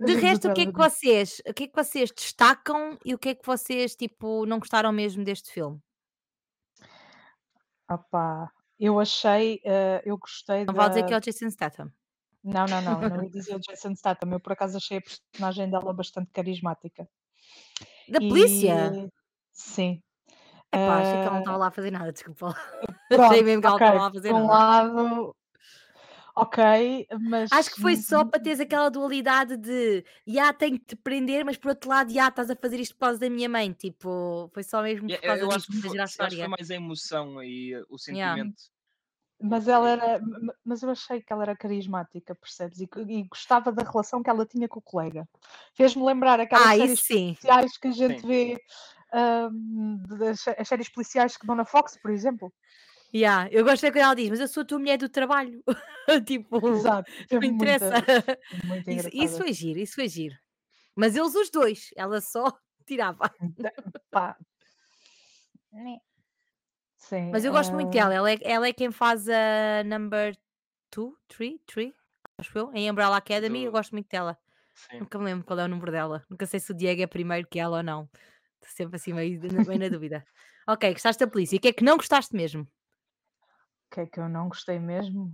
De 0.00 0.14
resto, 0.14 0.48
o 0.48 0.52
que 0.52 0.62
é 0.62 0.66
que 0.66 0.72
Dune. 0.72 0.78
vocês, 0.78 1.42
o 1.48 1.54
que 1.54 1.64
é 1.64 1.68
que 1.68 1.76
vocês 1.76 2.10
destacam 2.12 2.98
e 3.04 3.14
o 3.14 3.18
que 3.18 3.30
é 3.30 3.34
que 3.34 3.46
vocês, 3.46 3.94
tipo, 3.96 4.46
não 4.46 4.58
gostaram 4.58 4.92
mesmo 4.92 5.24
deste 5.24 5.50
filme? 5.52 5.80
Opá, 7.94 8.52
eu 8.78 9.00
achei, 9.00 9.60
eh, 9.64 10.02
eu 10.04 10.16
gostei 10.18 10.64
Não 10.64 10.74
vale 10.74 10.90
dizer 10.90 11.02
que 11.04 11.10
da. 11.10 11.16
é 11.16 11.18
o 11.18 11.20
Jason 11.20 11.50
Statham. 11.50 11.92
Não, 12.44 12.66
não, 12.66 12.80
não, 12.80 13.00
não 13.00 13.24
ia 13.24 13.30
dizer 13.30 13.56
o 13.56 13.60
Jason 13.60 13.94
Statham. 13.94 14.32
Eu 14.32 14.40
por 14.40 14.52
acaso 14.52 14.76
achei 14.76 14.98
a 14.98 15.02
personagem 15.02 15.70
dela 15.70 15.92
bastante 15.92 16.30
carismática. 16.32 17.08
Da 18.08 18.20
polícia? 18.20 18.92
E 18.94 19.08
sim. 19.52 20.02
Epá, 20.72 20.98
achei 20.98 21.20
que 21.20 21.26
ela 21.26 21.30
não 21.30 21.36
eh, 21.36 21.40
estava 21.40 21.56
lá 21.56 21.66
a 21.68 21.70
fazer 21.70 21.90
nada, 21.90 22.12
desculpa 22.12 22.46
lá. 22.48 22.54
Achei 23.10 23.16
pronto, 23.16 23.44
mesmo 23.44 23.62
que 23.62 23.66
ela 23.66 23.78
não 23.78 23.86
ok. 23.86 23.86
estava 23.86 23.98
lá 24.02 24.06
a 24.08 24.12
fazer 24.12 24.32
um 24.34 24.46
nada. 24.46 24.92
lado, 24.92 25.36
ok, 26.42 27.06
mas 27.20 27.50
Acho 27.50 27.70
que 27.70 27.78
foi 27.80 27.96
só 27.96 28.24
hum, 28.24 28.30
para 28.30 28.40
teres 28.40 28.60
aquela 28.60 28.90
dualidade 28.90 29.56
de 29.56 30.04
já 30.26 30.52
tenho 30.52 30.78
que 30.78 30.86
te 30.86 30.96
prender, 30.96 31.44
mas 31.44 31.56
por 31.56 31.70
outro 31.70 31.88
lado, 31.90 32.12
já 32.12 32.28
estás 32.28 32.50
a 32.50 32.56
fazer 32.56 32.78
isto 32.80 32.94
por 32.94 33.00
causa 33.06 33.18
da 33.20 33.30
minha 33.30 33.48
mãe. 33.48 33.72
Tipo, 33.72 34.50
foi 34.52 34.62
só 34.62 34.82
mesmo 34.82 35.10
por 35.10 35.22
Eu, 35.22 35.22
causa 35.22 35.46
eu 35.46 35.50
acho 35.52 35.66
disso, 35.66 35.70
que 35.70 35.80
para 35.80 35.88
foi, 35.88 35.90
girar 35.90 36.04
a 36.04 36.08
acho 36.20 36.36
que 36.36 36.38
foi 36.40 36.48
história. 36.48 36.48
mais 36.48 36.70
a 36.70 36.74
emoção 36.74 37.42
e 37.42 37.74
uh, 37.76 37.86
o 37.90 37.98
Yeah. 38.08 38.36
sentimento. 38.38 38.62
mas 39.40 39.68
ela 39.68 39.90
era, 39.90 40.20
ma- 40.20 40.54
mas 40.64 40.82
eu 40.82 40.90
achei 40.90 41.22
que 41.22 41.32
ela 41.32 41.44
era 41.44 41.56
carismática, 41.56 42.34
percebes? 42.34 42.80
E, 42.80 42.88
e 43.08 43.24
gostava 43.28 43.72
da 43.72 43.82
relação 43.84 44.22
que 44.22 44.30
ela 44.30 44.46
tinha 44.46 44.68
com 44.68 44.80
o 44.80 44.82
colega. 44.82 45.28
Fez-me 45.74 46.04
lembrar 46.04 46.40
aquelas 46.40 46.64
Ah, 46.70 46.76
séries 46.76 47.00
sim. 47.00 47.34
policiais 47.40 47.78
que 47.78 47.88
a 47.88 47.92
gente 47.92 48.22
sim, 48.22 48.26
vê, 48.26 48.58
hum, 49.52 50.02
das 50.18 50.46
as 50.48 50.68
séries 50.68 50.88
policiais 50.90 51.36
que 51.36 51.46
dão 51.46 51.56
na 51.56 51.64
Fox, 51.64 51.96
por 52.02 52.10
exemplo. 52.10 52.52
Yeah, 53.14 53.48
eu 53.50 53.64
gosto 53.64 53.84
é 53.84 53.90
quando 53.90 54.02
ela 54.04 54.14
diz, 54.14 54.28
mas 54.28 54.40
eu 54.40 54.48
sou 54.48 54.62
a 54.62 54.66
tua 54.66 54.78
mulher 54.78 54.98
do 54.98 55.08
trabalho. 55.08 55.62
tipo, 56.26 56.66
Exato, 56.68 57.10
não 57.10 57.26
teve 57.26 57.46
interessa. 57.46 57.90
muita, 57.90 58.38
muito 58.66 58.90
Isso, 58.90 59.08
isso 59.12 59.36
foi 59.38 59.52
giro, 59.52 59.78
isso 59.80 59.94
foi 59.94 60.08
giro. 60.08 60.34
Mas 60.94 61.16
eles 61.16 61.34
os 61.34 61.50
dois, 61.50 61.90
ela 61.96 62.20
só 62.20 62.44
tirava. 62.86 63.30
Da- 63.56 63.72
Pá, 64.10 64.36
né. 65.72 65.98
sim, 66.96 67.30
Mas 67.30 67.44
eu 67.44 67.52
gosto 67.52 67.74
muito 67.74 67.88
ah, 67.88 67.92
dela. 68.08 68.14
Ela 68.14 68.30
é, 68.32 68.38
ela 68.42 68.68
é 68.68 68.72
quem 68.72 68.90
faz 68.90 69.26
a 69.28 69.82
number 69.84 70.36
2, 70.94 71.14
3, 71.28 71.58
3, 71.66 71.92
acho 72.38 72.58
eu, 72.58 72.70
em 72.74 72.90
Umbrella 72.90 73.16
Academy. 73.16 73.64
Eu 73.64 73.72
gosto 73.72 73.92
muito 73.92 74.08
dela. 74.08 74.36
sim. 74.74 74.98
Nunca 75.00 75.18
me 75.18 75.24
lembro 75.24 75.46
qual 75.46 75.58
é 75.60 75.64
o 75.64 75.68
número 75.68 75.92
dela. 75.92 76.24
Nunca 76.28 76.46
sei 76.46 76.60
se 76.60 76.70
o 76.72 76.74
Diego 76.74 77.00
é 77.02 77.06
primeiro 77.06 77.46
que 77.48 77.58
ela 77.58 77.78
ou 77.78 77.82
não. 77.82 78.08
Estou 78.60 78.70
sempre 78.76 78.96
assim 78.96 79.12
meio, 79.12 79.40
na- 79.52 79.64
meio 79.64 79.78
na 79.80 79.88
dúvida. 79.88 80.26
Ok, 80.66 80.92
gostaste 80.92 81.24
da 81.24 81.30
polícia. 81.30 81.56
O 81.56 81.60
que 81.60 81.68
é 81.68 81.72
que 81.72 81.84
não 81.84 81.96
gostaste 81.96 82.34
mesmo? 82.34 82.66
O 83.90 83.94
que 83.94 84.00
é 84.00 84.06
que 84.06 84.20
eu 84.20 84.28
não 84.28 84.48
gostei 84.48 84.78
mesmo? 84.78 85.32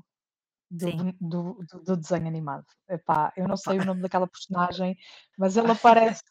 Do, 0.71 0.91
do, 1.21 1.65
do, 1.71 1.85
do 1.85 1.97
desenho 1.97 2.27
animado. 2.27 2.65
Epá, 2.89 3.33
eu 3.37 3.47
não 3.47 3.57
sei 3.57 3.79
o 3.79 3.85
nome 3.85 4.01
daquela 4.03 4.27
personagem, 4.27 4.97
mas 5.39 5.57
ele 5.57 5.71
aparece 5.73 6.23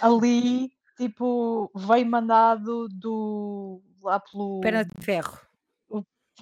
ali, 0.00 0.70
tipo, 0.96 1.70
veio 1.74 2.06
mandado 2.06 2.88
do 2.88 3.82
lá 4.02 4.20
Perna 4.60 4.84
pelo. 4.84 4.84
de 4.84 5.04
ferro. 5.04 5.38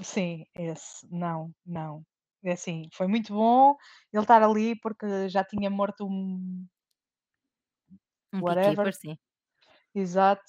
Sim, 0.02 0.44
esse. 0.54 1.06
Não, 1.10 1.52
não. 1.64 2.04
É 2.44 2.52
assim, 2.52 2.88
foi 2.92 3.06
muito 3.08 3.32
bom 3.32 3.74
ele 4.12 4.22
estar 4.22 4.42
ali 4.42 4.78
porque 4.80 5.28
já 5.28 5.42
tinha 5.42 5.70
morto 5.70 6.06
um 6.06 6.66
Um 8.32 8.40
whatever, 8.40 8.92
sim. 8.92 9.16
exato, 9.94 10.42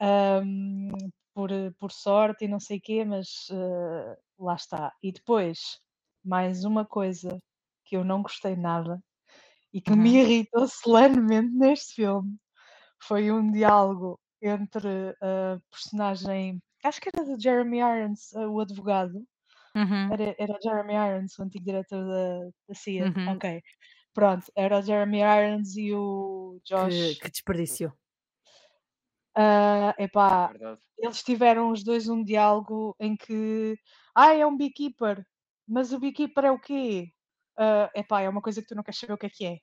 ahm, 0.00 0.90
por, 1.34 1.50
por 1.78 1.92
sorte 1.92 2.44
e 2.44 2.48
não 2.48 2.60
sei 2.60 2.78
o 2.78 2.80
quê, 2.82 3.04
mas 3.04 3.28
eh, 3.52 4.16
lá 4.38 4.54
está. 4.54 4.92
E 5.02 5.12
depois, 5.12 5.80
mais 6.24 6.64
uma 6.64 6.84
coisa 6.86 7.38
que 7.84 7.96
eu 7.96 8.04
não 8.04 8.22
gostei 8.22 8.56
nada 8.56 9.00
e 9.72 9.80
que 9.80 9.94
me 9.96 10.10
Uhum. 10.10 10.22
irritou 10.22 10.66
solenemente 10.68 11.50
neste 11.54 11.94
filme 11.96 12.36
foi 13.02 13.30
um 13.32 13.50
diálogo 13.52 14.20
entre 14.42 15.16
a 15.22 15.58
personagem, 15.70 16.60
acho 16.84 17.00
que 17.00 17.10
era 17.14 17.24
do 17.26 17.40
Jeremy 17.40 17.78
Irons, 17.80 18.32
eh, 18.34 18.46
o 18.46 18.60
advogado, 18.60 19.24
Uhum. 19.74 20.16
era, 20.16 20.34
era 20.38 20.52
o 20.54 20.60
Jeremy 20.62 20.94
Irons, 20.94 21.38
o 21.38 21.42
antigo 21.44 21.64
diretor 21.64 22.04
da, 22.06 22.50
da 22.68 22.74
CIA. 22.74 23.12
Uhum. 23.14 23.26
Ok, 23.26 23.62
pronto, 24.14 24.46
era 24.56 24.78
o 24.80 24.82
Jeremy 24.82 25.20
Irons 25.20 25.76
e 25.76 25.92
o 25.94 26.60
Que, 26.74 27.16
Josh. 27.16 27.20
que 27.20 27.28
desperdício. 27.30 27.88
Ah, 29.36 29.94
epá, 29.98 30.48
Verdade. 30.48 30.80
eles 30.98 31.22
tiveram 31.22 31.70
os 31.70 31.82
dois 31.84 32.08
um 32.08 32.22
diálogo 32.24 32.94
em 33.00 33.16
que, 33.16 33.76
ah, 34.14 34.34
é 34.34 34.46
um 34.46 34.56
beekeeper, 34.56 35.24
mas 35.68 35.92
o 35.92 35.98
beekeeper 36.00 36.44
é 36.46 36.50
o 36.50 36.58
quê? 36.60 37.08
Ah, 37.58 37.90
epá, 37.94 38.20
é 38.22 38.28
uma 38.28 38.42
coisa 38.42 38.60
que 38.62 38.68
tu 38.68 38.74
não 38.74 38.82
queres 38.82 39.00
saber 39.00 39.14
o 39.14 39.18
que 39.18 39.26
é 39.26 39.30
que 39.30 39.44
é. 39.46 39.52
É 39.54 39.58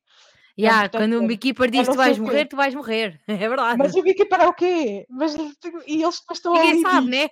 Yeah, 0.59 0.89
quando 0.89 1.19
um 1.21 1.25
beekeeper 1.27 1.67
É 1.67 1.71
diz 1.71 1.87
tu 1.87 1.95
vais 1.95 2.17
morrer, 2.19 2.45
tu 2.45 2.55
vais 2.57 2.75
morrer. 2.75 3.21
É 3.27 3.37
verdade. 3.47 3.79
Mas 3.79 3.95
o 3.95 4.01
beekeeper 4.03 4.41
é 4.41 4.47
o 4.47 4.53
quê? 4.53 5.05
Mas, 5.09 5.35
e 5.35 6.03
eles 6.03 6.19
depois 6.19 6.37
estão 6.39 6.53
Ninguém 6.53 6.71
ali 6.71 6.81
sabe, 6.81 7.09
né? 7.09 7.29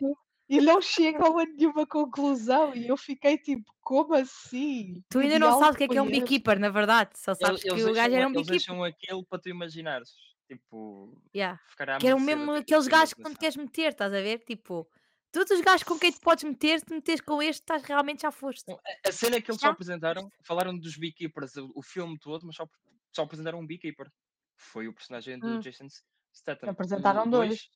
e 0.50 0.62
não 0.62 0.82
chegam 0.82 1.38
a 1.38 1.46
nenhuma 1.46 1.86
conclusão. 1.86 2.74
E 2.74 2.88
eu 2.88 2.96
fiquei 2.98 3.38
tipo, 3.38 3.70
como 3.82 4.14
assim? 4.14 5.04
Tu 5.10 5.20
ainda 5.20 5.40
não 5.40 5.52
sabes 5.54 5.76
o 5.76 5.78
que 5.78 5.84
é 5.86 5.88
que 5.88 5.98
é 5.98 6.02
um 6.02 6.10
beekeeper, 6.10 6.60
na 6.60 6.70
verdade. 6.70 7.12
Só 7.16 7.34
Eles, 7.40 7.62
sabes 7.62 7.64
eles 7.64 7.84
que 7.84 7.90
o 7.90 7.94
gajo 7.94 8.16
era 8.16 8.28
um 8.28 8.30
eles 8.30 8.48
beekeeper. 8.48 8.68
deixam 8.68 8.84
aquilo 8.84 9.26
para 9.26 9.40
tu 9.40 9.50
imaginares. 9.50 10.10
Tipo, 10.48 11.22
Yeah. 11.36 11.62
ficar 11.68 11.90
à 11.90 11.98
Que 11.98 12.08
eram 12.08 12.20
mercê 12.20 12.36
mesmo 12.36 12.52
aqueles 12.54 12.88
gajos 12.88 13.14
que 13.14 13.22
não 13.22 13.34
te 13.34 13.40
queres 13.40 13.58
meter, 13.58 13.90
estás 13.90 14.14
a 14.14 14.22
ver? 14.22 14.40
Tipo, 14.40 14.90
todos 15.32 15.52
os 15.52 15.62
gajos 15.62 15.84
com 15.84 16.00
quem 16.00 16.12
te 16.12 16.20
podes 16.22 16.44
meter, 16.46 16.80
se 16.80 16.86
te 16.86 16.94
meteres 16.94 17.22
com 17.22 17.42
este, 17.42 17.62
estás 17.62 17.84
realmente 17.84 18.22
já 18.22 18.32
foste. 18.32 18.66
A 19.06 19.12
cena 19.12 19.36
é 19.36 19.42
que 19.42 19.52
eles 19.52 19.60
só 19.60 19.68
Já? 19.68 19.74
apresentaram, 19.74 20.32
falaram 20.44 20.78
dos 20.78 20.98
beekeepers 20.98 21.56
o, 21.58 21.82
filme 21.84 22.18
todo, 22.20 22.46
mas 22.46 22.56
só, 22.56 22.68
só 23.14 23.24
apresentaram 23.24 23.60
um 23.60 23.68
beekeeper. 23.68 24.10
Foi 24.56 24.88
o 24.88 24.94
personagem 24.94 25.38
do 25.40 25.48
Hum. 25.56 25.60
Jason 25.60 25.88
Statham. 26.34 26.70
Apresentaram 26.70 27.28
O 27.28 27.30
dois. 27.30 27.50
2, 27.50 27.68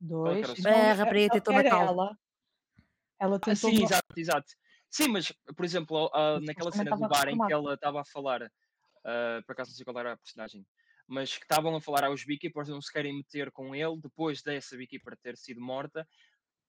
qual 0.00 0.34
é 0.34 0.42
Dois. 0.42 0.46
segundo? 0.46 0.68
A 0.68 0.88
Não, 0.88 0.96
rapariga 0.96 1.34
só 1.34 1.40
tentou 1.40 1.54
era 1.54 1.68
matá-lo. 1.68 1.90
ela. 1.90 2.18
Ela 3.18 3.36
Ah, 3.36 3.38
tentou 3.40 3.70
sim, 3.70 3.78
ma- 3.78 3.84
exato, 3.84 4.06
exato. 4.16 4.52
Sim, 4.88 5.08
mas, 5.08 5.32
por 5.54 5.64
exemplo, 5.64 6.10
ah, 6.14 6.36
Mas 6.36 6.46
naquela 6.46 6.72
cena 6.72 6.90
do 6.96 7.08
bar 7.08 7.28
em 7.28 7.38
que 7.38 7.52
ela 7.52 7.74
estava 7.74 8.00
a 8.00 8.04
falar, 8.04 8.42
ah, 9.04 9.42
por 9.46 9.52
acaso 9.52 9.70
não 9.70 9.76
sei 9.76 9.84
qual 9.84 9.98
era 9.98 10.12
a 10.14 10.16
personagem, 10.16 10.66
mas 11.10 11.36
que 11.36 11.42
estavam 11.44 11.74
a 11.74 11.80
falar 11.80 12.04
aos 12.04 12.24
beekeepers, 12.24 12.68
não 12.68 12.80
se 12.80 12.90
querem 12.92 13.12
meter 13.16 13.50
com 13.50 13.74
ele, 13.74 13.98
depois 14.00 14.42
dessa 14.42 14.76
beekeeper 14.76 15.16
ter 15.20 15.36
sido 15.36 15.60
morta, 15.60 16.06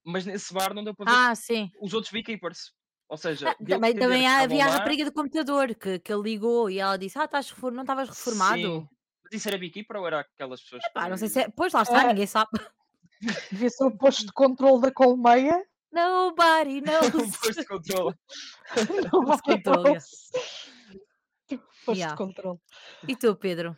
mas 0.04 0.26
nesse 0.26 0.52
bar 0.52 0.74
não 0.74 0.84
deu 0.84 0.96
para 0.96 1.12
ver 1.12 1.18
Ah, 1.18 1.36
sim. 1.36 1.70
os 1.80 1.94
outros 1.94 2.12
beekeepers. 2.12 2.74
Ou 3.08 3.18
seja, 3.18 3.50
Ah, 3.50 3.56
também, 3.56 3.94
também 3.94 4.22
que 4.22 4.26
havia 4.28 4.66
a 4.66 4.70
rapariga 4.70 5.06
do 5.06 5.12
computador 5.14 5.76
que, 5.76 6.00
que 6.00 6.12
ele 6.12 6.24
ligou 6.24 6.70
e 6.70 6.80
ela 6.80 6.98
disse: 6.98 7.20
Ah, 7.20 7.26
estás 7.26 7.50
refor- 7.52 7.72
não 7.72 7.82
estavas 7.84 8.10
reformado? 8.10 8.56
sim. 8.62 8.88
Mas 9.24 9.34
isso 9.34 9.48
era 9.50 9.58
beekeeper 9.58 9.98
ou 9.98 10.08
era 10.08 10.22
aquelas 10.22 10.62
pessoas 10.62 10.82
Pá, 10.94 11.08
não 11.08 11.18
sei 11.18 11.28
que... 11.28 11.34
se 11.34 11.40
é. 11.42 11.50
Pois 11.50 11.72
lá 11.74 11.84
está, 11.84 12.02
Ah, 12.02 12.08
ninguém 12.08 12.26
sabe. 12.26 12.50
devia 13.52 13.70
ser 13.70 13.84
o 13.84 13.96
posto 13.98 14.26
de 14.26 14.32
controle 14.34 14.82
da 14.82 14.92
colmeia. 14.92 15.64
Nobody 15.92 16.80
um 16.82 16.84
knows. 16.84 17.38
posto 17.38 17.54
de 17.62 17.66
controle. 17.66 18.16
Não 19.14 19.26
Posto 19.26 19.36
de 19.36 19.64
controle, 19.64 19.90
yeah. 19.90 20.06
Posto 21.86 21.98
Yeah. 22.00 22.14
de 22.14 22.18
controle. 22.18 22.60
E 23.08 23.16
tu, 23.16 23.36
Pedro? 23.36 23.78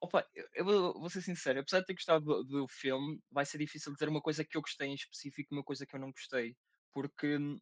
Opa, 0.00 0.26
eu, 0.34 0.46
eu 0.54 0.64
vou, 0.64 1.00
vou 1.00 1.10
ser 1.10 1.22
sincero, 1.22 1.60
apesar 1.60 1.80
de 1.80 1.86
ter 1.86 1.94
gostado 1.94 2.24
do, 2.24 2.44
do 2.44 2.68
filme, 2.68 3.18
vai 3.30 3.46
ser 3.46 3.58
difícil 3.58 3.92
dizer 3.92 4.08
uma 4.08 4.20
coisa 4.20 4.44
que 4.44 4.56
eu 4.56 4.60
gostei 4.62 4.88
em 4.88 4.94
específico 4.94 5.54
e 5.54 5.56
uma 5.56 5.64
coisa 5.64 5.86
que 5.86 5.96
eu 5.96 6.00
não 6.00 6.10
gostei. 6.12 6.56
Porque 6.92 7.38
hum, 7.38 7.58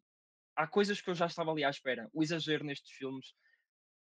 há 0.55 0.67
coisas 0.67 1.01
que 1.01 1.09
eu 1.09 1.15
já 1.15 1.27
estava 1.27 1.51
ali 1.51 1.63
à 1.65 1.69
espera. 1.69 2.09
O 2.13 2.23
exagero 2.23 2.65
nestes 2.65 2.91
filmes 2.91 3.35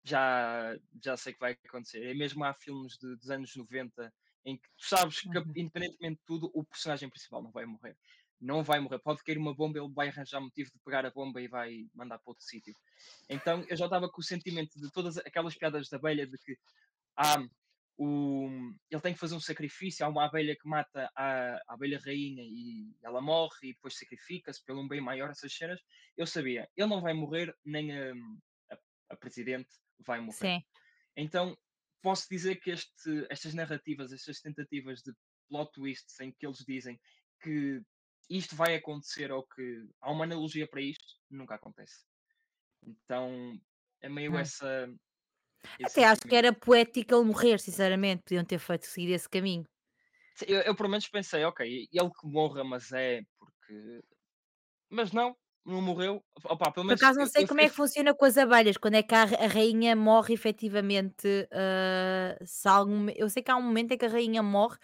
já, 0.03 0.75
já 1.03 1.17
sei 1.17 1.33
que 1.33 1.39
vai 1.39 1.53
acontecer. 1.65 2.03
E 2.11 2.17
mesmo 2.17 2.43
há 2.43 2.53
filmes 2.53 2.97
de- 2.97 3.15
dos 3.17 3.29
anos 3.29 3.55
90 3.55 4.13
em 4.45 4.57
que 4.57 4.69
tu 4.77 4.85
sabes 4.87 5.21
que, 5.21 5.27
Uhum. 5.29 5.53
independentemente 5.55 6.19
de 6.19 6.25
tudo, 6.25 6.51
o 6.53 6.63
personagem 6.65 7.09
principal 7.09 7.41
não 7.43 7.51
vai 7.51 7.65
morrer. 7.65 7.97
Não 8.39 8.63
vai 8.63 8.79
morrer. 8.79 8.99
Pode 8.99 9.23
cair 9.23 9.37
uma 9.37 9.55
bomba, 9.55 9.79
ele 9.79 9.91
vai 9.93 10.09
arranjar 10.09 10.39
motivo 10.41 10.71
de 10.71 10.79
pegar 10.79 11.05
a 11.05 11.09
bomba 11.11 11.41
e 11.41 11.47
vai 11.47 11.87
mandar 11.93 12.19
para 12.19 12.31
outro 12.31 12.43
sítio. 12.45 12.75
Então 13.29 13.63
eu 13.69 13.75
já 13.77 13.85
estava 13.85 14.09
com 14.09 14.21
o 14.21 14.23
sentimento 14.23 14.79
de 14.79 14.91
todas 14.91 15.17
aquelas 15.17 15.55
piadas 15.55 15.89
da 15.89 15.97
abelha 15.97 16.27
de 16.27 16.37
que 16.37 16.57
ah, 17.17 17.43
o, 17.97 18.47
ele 18.89 19.01
tem 19.01 19.13
que 19.13 19.19
fazer 19.19 19.35
um 19.35 19.39
sacrifício. 19.39 20.05
Há 20.05 20.09
uma 20.09 20.25
abelha 20.25 20.55
que 20.55 20.67
mata 20.67 21.09
a, 21.15 21.55
a 21.67 21.73
abelha 21.73 21.99
rainha 21.99 22.43
e 22.43 22.93
ela 23.03 23.21
morre 23.21 23.69
e 23.69 23.73
depois 23.73 23.97
sacrifica-se 23.97 24.63
pelo 24.65 24.81
um 24.81 24.87
bem 24.87 25.01
maior, 25.01 25.29
essas 25.29 25.53
cenas. 25.53 25.81
Eu 26.17 26.27
sabia, 26.27 26.69
ele 26.75 26.89
não 26.89 27.01
vai 27.01 27.13
morrer, 27.13 27.55
nem 27.63 27.91
a, 27.97 28.13
a, 28.71 28.77
a 29.11 29.15
presidente 29.15 29.69
vai 29.99 30.19
morrer. 30.19 30.37
Sim. 30.37 30.63
Então 31.15 31.57
posso 32.01 32.27
dizer 32.29 32.57
que 32.57 32.71
este, 32.71 33.25
estas 33.29 33.53
narrativas, 33.53 34.11
estas 34.11 34.39
tentativas 34.39 35.01
de 35.01 35.13
plot 35.47 35.71
twists 35.73 36.19
em 36.19 36.31
que 36.31 36.45
eles 36.45 36.59
dizem 36.67 36.99
que 37.41 37.81
isto 38.29 38.55
vai 38.55 38.75
acontecer 38.75 39.31
ou 39.31 39.45
que 39.47 39.87
há 40.01 40.11
uma 40.11 40.25
analogia 40.25 40.67
para 40.67 40.81
isto, 40.81 41.05
nunca 41.29 41.55
acontece. 41.55 42.05
Então 42.83 43.59
é 44.01 44.09
meio 44.09 44.33
Hum. 44.33 44.39
essa. 44.39 44.87
Até 45.83 46.03
acho 46.05 46.21
que 46.27 46.35
era 46.35 46.53
poético 46.53 47.15
ele 47.15 47.25
morrer, 47.25 47.59
sinceramente. 47.59 48.23
Podiam 48.23 48.45
ter 48.45 48.59
feito 48.59 48.85
seguir 48.85 49.11
esse 49.13 49.29
caminho. 49.29 49.65
Sim, 50.35 50.45
Eu, 50.49 50.61
eu 50.61 50.75
pelo 50.75 50.89
menos 50.89 51.07
pensei, 51.07 51.43
ok, 51.45 51.87
ele 51.91 52.09
que 52.11 52.27
morra, 52.27 52.63
mas 52.63 52.91
é 52.91 53.21
porque. 53.39 54.01
Mas 54.89 55.11
não, 55.11 55.37
não 55.65 55.81
morreu. 55.81 56.23
Opa, 56.45 56.71
pelo 56.71 56.85
Por 56.85 56.93
menos 56.93 57.01
acaso 57.01 57.17
não 57.19 57.25
eu, 57.25 57.27
sei 57.27 57.43
eu 57.43 57.47
como 57.47 57.61
é 57.61 57.67
fiquei. 57.67 57.69
que 57.69 57.75
funciona 57.75 58.13
com 58.13 58.25
as 58.25 58.37
abelhas, 58.37 58.77
quando 58.77 58.95
é 58.95 59.01
que 59.03 59.15
a, 59.15 59.23
a 59.23 59.47
rainha 59.47 59.95
morre 59.95 60.33
efetivamente. 60.35 61.27
ah, 61.51 62.37
se 62.45 62.67
algum, 62.67 63.07
eu 63.15 63.29
sei 63.29 63.41
que 63.43 63.49
há 63.51 63.55
um 63.57 63.61
momento 63.61 63.91
em 63.93 63.97
que 63.97 64.05
a 64.05 64.09
rainha 64.09 64.43
morre, 64.43 64.77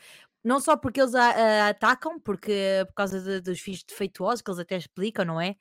não 0.44 0.60
só 0.60 0.76
porque 0.76 1.00
eles 1.02 1.14
a, 1.16 1.68
a 1.68 1.70
atacam, 1.70 2.20
porque 2.20 2.84
por 2.88 2.94
causa 2.96 3.22
de- 3.22 3.42
dos 3.42 3.60
filhos 3.60 3.84
defeituosos, 3.84 4.42
que 4.42 4.50
eles 4.50 4.60
até 4.60 4.78
explicam, 4.78 5.24
não 5.26 5.40
é? 5.40 5.56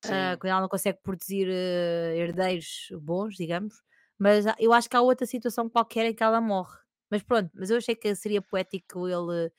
Sim, 0.00 0.40
quando 0.40 0.46
ela 0.50 0.60
não 0.60 0.68
consegue 0.68 0.98
produzir 1.02 1.48
ah, 1.50 2.14
herdeiros 2.16 2.88
bons, 3.00 3.36
digamos. 3.36 3.74
Mas 4.18 4.44
eu 4.58 4.72
acho 4.72 4.88
que 4.88 4.96
há 4.96 5.00
outra 5.00 5.26
situação 5.26 5.68
qualquer 5.68 6.06
em 6.06 6.14
que 6.14 6.22
ela 6.22 6.40
morre. 6.40 6.78
Mas 7.10 7.22
pronto, 7.22 7.50
mas 7.54 7.70
eu 7.70 7.76
achei 7.76 7.94
que 7.94 8.14
seria 8.14 8.42
poético 8.42 9.06
ele, 9.06 9.52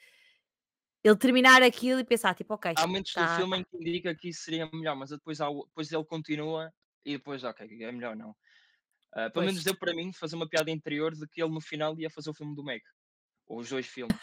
ele 1.04 1.16
terminar 1.16 1.62
aquilo 1.62 2.00
e 2.00 2.04
pensar, 2.04 2.36
tipo, 2.36 2.54
ok, 2.54 2.74
há 2.76 2.86
momentos 2.86 3.14
do 3.14 3.20
tá, 3.20 3.36
filme 3.36 3.58
em 3.58 3.64
que 3.64 3.78
indica 3.78 4.16
que 4.16 4.30
isso 4.30 4.42
seria 4.42 4.70
melhor, 4.74 4.96
mas 4.96 5.10
depois, 5.10 5.40
há, 5.40 5.50
depois 5.50 5.92
ele 5.92 6.06
continua 6.06 6.74
e 7.06 7.18
depois, 7.18 7.44
ok, 7.44 7.84
é 7.84 7.92
melhor 7.92 8.16
não. 8.16 8.36
Ah, 9.14 9.30
pelo 9.30 9.46
pois. 9.46 9.48
menos 9.48 9.64
deu 9.64 9.76
para 9.76 9.94
mim 9.94 10.12
fazer 10.12 10.36
uma 10.36 10.50
piada 10.50 10.70
interior 10.70 11.14
de 11.14 11.28
que 11.28 11.42
ele 11.42 11.52
no 11.52 11.62
final 11.62 11.98
ia 12.00 12.10
fazer 12.10 12.30
o 12.30 12.34
filme 12.34 12.56
do 12.56 12.64
Meg. 12.64 12.84
Ou 13.48 13.60
os 13.60 13.70
dois 13.70 13.86
filmes. 13.88 14.16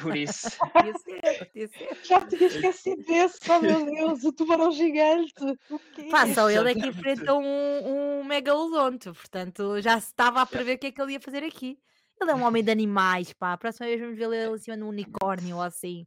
Por 0.00 0.16
isso. 0.16 0.48
Já 2.04 2.26
tinha 2.26 2.46
esquecido 2.46 3.02
desse, 3.04 3.38
oh 3.50 3.60
meu 3.60 3.84
Deus, 3.84 4.24
o 4.24 4.32
tubarão 4.32 4.70
gigante. 4.72 5.34
O 5.70 5.78
quê? 5.78 6.08
Pá, 6.10 6.26
só 6.32 6.50
ele 6.50 6.70
é 6.70 6.74
que 6.74 6.86
enfrenta 6.86 7.34
um, 7.34 8.20
um 8.20 8.24
megalodonte, 8.24 9.12
portanto 9.12 9.80
já 9.82 10.00
se 10.00 10.08
estava 10.08 10.40
a 10.40 10.46
prever 10.46 10.76
o 10.76 10.78
que 10.78 10.86
é 10.86 10.92
que 10.92 11.00
ele 11.02 11.12
ia 11.12 11.20
fazer 11.20 11.44
aqui. 11.44 11.78
Ele 12.20 12.30
é 12.30 12.34
um 12.34 12.42
homem 12.42 12.64
de 12.64 12.70
animais, 12.70 13.32
pá. 13.34 13.52
A 13.52 13.58
próxima 13.58 13.86
vez 13.86 14.00
vamos 14.00 14.16
ver 14.16 14.24
ele 14.24 14.54
em 14.56 14.58
cima 14.58 14.76
de 14.76 14.82
um 14.82 14.88
unicórnio 14.88 15.56
ou 15.56 15.62
assim. 15.62 16.06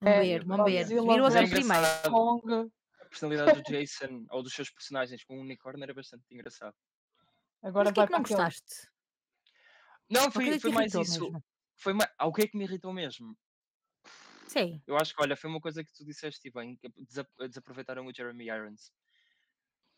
Vamos 0.00 0.18
É, 0.18 0.20
ver, 0.22 0.44
vamos 0.44 0.64
ver. 0.64 0.86
Mas 1.04 1.34
é 1.36 1.46
primeiro. 1.46 2.72
A 3.00 3.04
personalidade 3.08 3.62
do 3.62 3.70
Jason 3.70 4.24
ou 4.30 4.42
dos 4.42 4.52
seus 4.52 4.70
personagens 4.70 5.22
com 5.24 5.36
o 5.38 5.40
unicórnio 5.42 5.84
era 5.84 5.94
bastante 5.94 6.24
engraçado. 6.30 6.74
Mas 7.62 7.68
Agora 7.70 7.90
o 7.90 7.92
que 7.92 8.00
é 8.00 8.06
que 8.06 8.12
não 8.12 8.20
aquele. 8.20 8.36
gostaste? 8.38 8.88
Não, 10.10 10.30
foi, 10.30 10.58
foi 10.58 10.70
mais 10.72 10.94
isso. 10.94 11.20
mesmo. 11.24 11.44
Foi. 11.76 11.92
Ah, 12.18 12.26
o 12.26 12.32
que 12.32 12.42
é 12.42 12.48
que 12.48 12.56
me 12.56 12.64
irritou 12.64 12.92
mesmo? 12.92 13.36
Sim. 14.46 14.82
Eu 14.86 14.96
acho 14.96 15.14
que, 15.14 15.22
olha, 15.22 15.36
foi 15.36 15.50
uma 15.50 15.60
coisa 15.60 15.84
que 15.84 15.92
tu 15.92 16.04
disseste 16.04 16.50
bem, 16.50 16.76
que 16.76 16.88
desa- 17.04 17.28
desaproveitaram 17.48 18.06
o 18.06 18.14
Jeremy 18.14 18.46
Irons. 18.46 18.92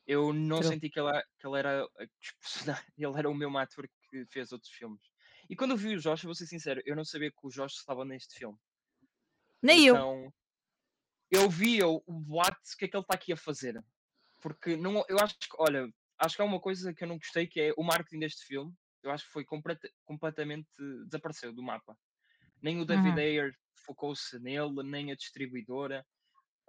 Eu 0.06 0.32
não 0.32 0.58
True. 0.60 0.72
senti 0.72 0.88
que 0.88 0.98
ele, 0.98 1.22
que 1.38 1.46
ele 1.46 1.58
era 1.58 1.86
ele 2.96 3.18
era 3.18 3.28
o 3.28 3.34
meu 3.34 3.56
ator 3.58 3.86
que 4.10 4.24
fez 4.26 4.52
outros 4.52 4.72
filmes. 4.72 5.02
E 5.50 5.54
quando 5.54 5.72
eu 5.72 5.76
vi 5.76 5.94
o 5.94 6.00
Josh, 6.00 6.22
eu 6.24 6.28
vou 6.28 6.34
ser 6.34 6.46
sincero, 6.46 6.80
eu 6.86 6.96
não 6.96 7.04
sabia 7.04 7.30
que 7.30 7.38
o 7.42 7.50
Josh 7.50 7.74
estava 7.74 8.04
neste 8.04 8.38
filme. 8.38 8.58
Nem 9.62 9.86
eu. 9.86 9.94
Então, 9.94 10.32
eu 11.30 11.48
vi 11.50 11.82
o 11.82 12.02
o 12.06 12.12
boato, 12.20 12.56
o 12.56 12.76
que 12.78 12.86
é 12.86 12.88
que 12.88 12.96
ele 12.96 13.02
está 13.02 13.14
aqui 13.14 13.32
a 13.32 13.36
fazer? 13.36 13.82
Porque 14.40 14.76
não, 14.76 15.04
eu 15.08 15.18
acho 15.18 15.38
que, 15.38 15.48
olha, 15.58 15.86
acho 16.18 16.36
que 16.36 16.42
há 16.42 16.44
uma 16.44 16.60
coisa 16.60 16.94
que 16.94 17.04
eu 17.04 17.08
não 17.08 17.18
gostei, 17.18 17.46
que 17.46 17.60
é 17.60 17.72
o 17.76 17.82
marketing 17.84 18.20
deste 18.20 18.46
filme. 18.46 18.74
Eu 19.08 19.12
acho 19.12 19.26
que 19.26 19.32
foi 19.32 19.44
completa- 19.44 19.90
completamente 20.04 20.68
desapareceu 21.06 21.52
do 21.52 21.62
mapa. 21.62 21.98
Nem 22.62 22.80
o 22.80 22.84
David 22.86 23.18
Uhum. 23.18 23.18
Ayer 23.18 23.52
focou-se 23.86 24.38
nele, 24.40 24.82
nem 24.84 25.12
a 25.12 25.16
distribuidora. 25.16 26.06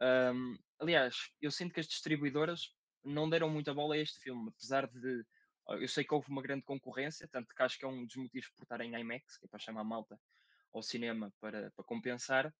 Ahm, 0.01 0.57
aliás, 0.79 1.15
eu 1.41 1.51
sinto 1.51 1.73
que 1.73 1.79
as 1.81 1.87
distribuidoras 1.87 2.75
não 3.03 3.29
deram 3.29 3.49
muita 3.49 3.73
bola 3.73 3.95
a 3.95 3.99
este 3.99 4.19
filme, 4.21 4.49
apesar 4.49 4.87
de. 4.87 5.25
Eu 5.69 5.87
sei 5.87 6.03
que 6.03 6.13
houve 6.13 6.29
uma 6.29 6.41
grande 6.41 6.63
concorrência, 6.63 7.27
tanto 7.31 7.53
que 7.55 7.63
acho 7.63 7.77
que 7.79 7.85
é 7.85 7.87
um 7.87 8.05
dos 8.05 8.15
motivos 8.15 8.49
por 8.51 8.63
estar 8.63 8.81
em 8.81 8.95
IMAX, 8.99 9.37
que 9.37 9.45
é 9.45 9.49
para 9.49 9.59
chamar 9.59 9.81
a 9.81 9.83
malta 9.83 10.19
ao 10.73 10.81
cinema 10.83 11.33
para, 11.39 11.71
para 11.71 11.85
compensar, 11.85 12.53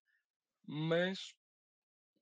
mas 0.68 1.36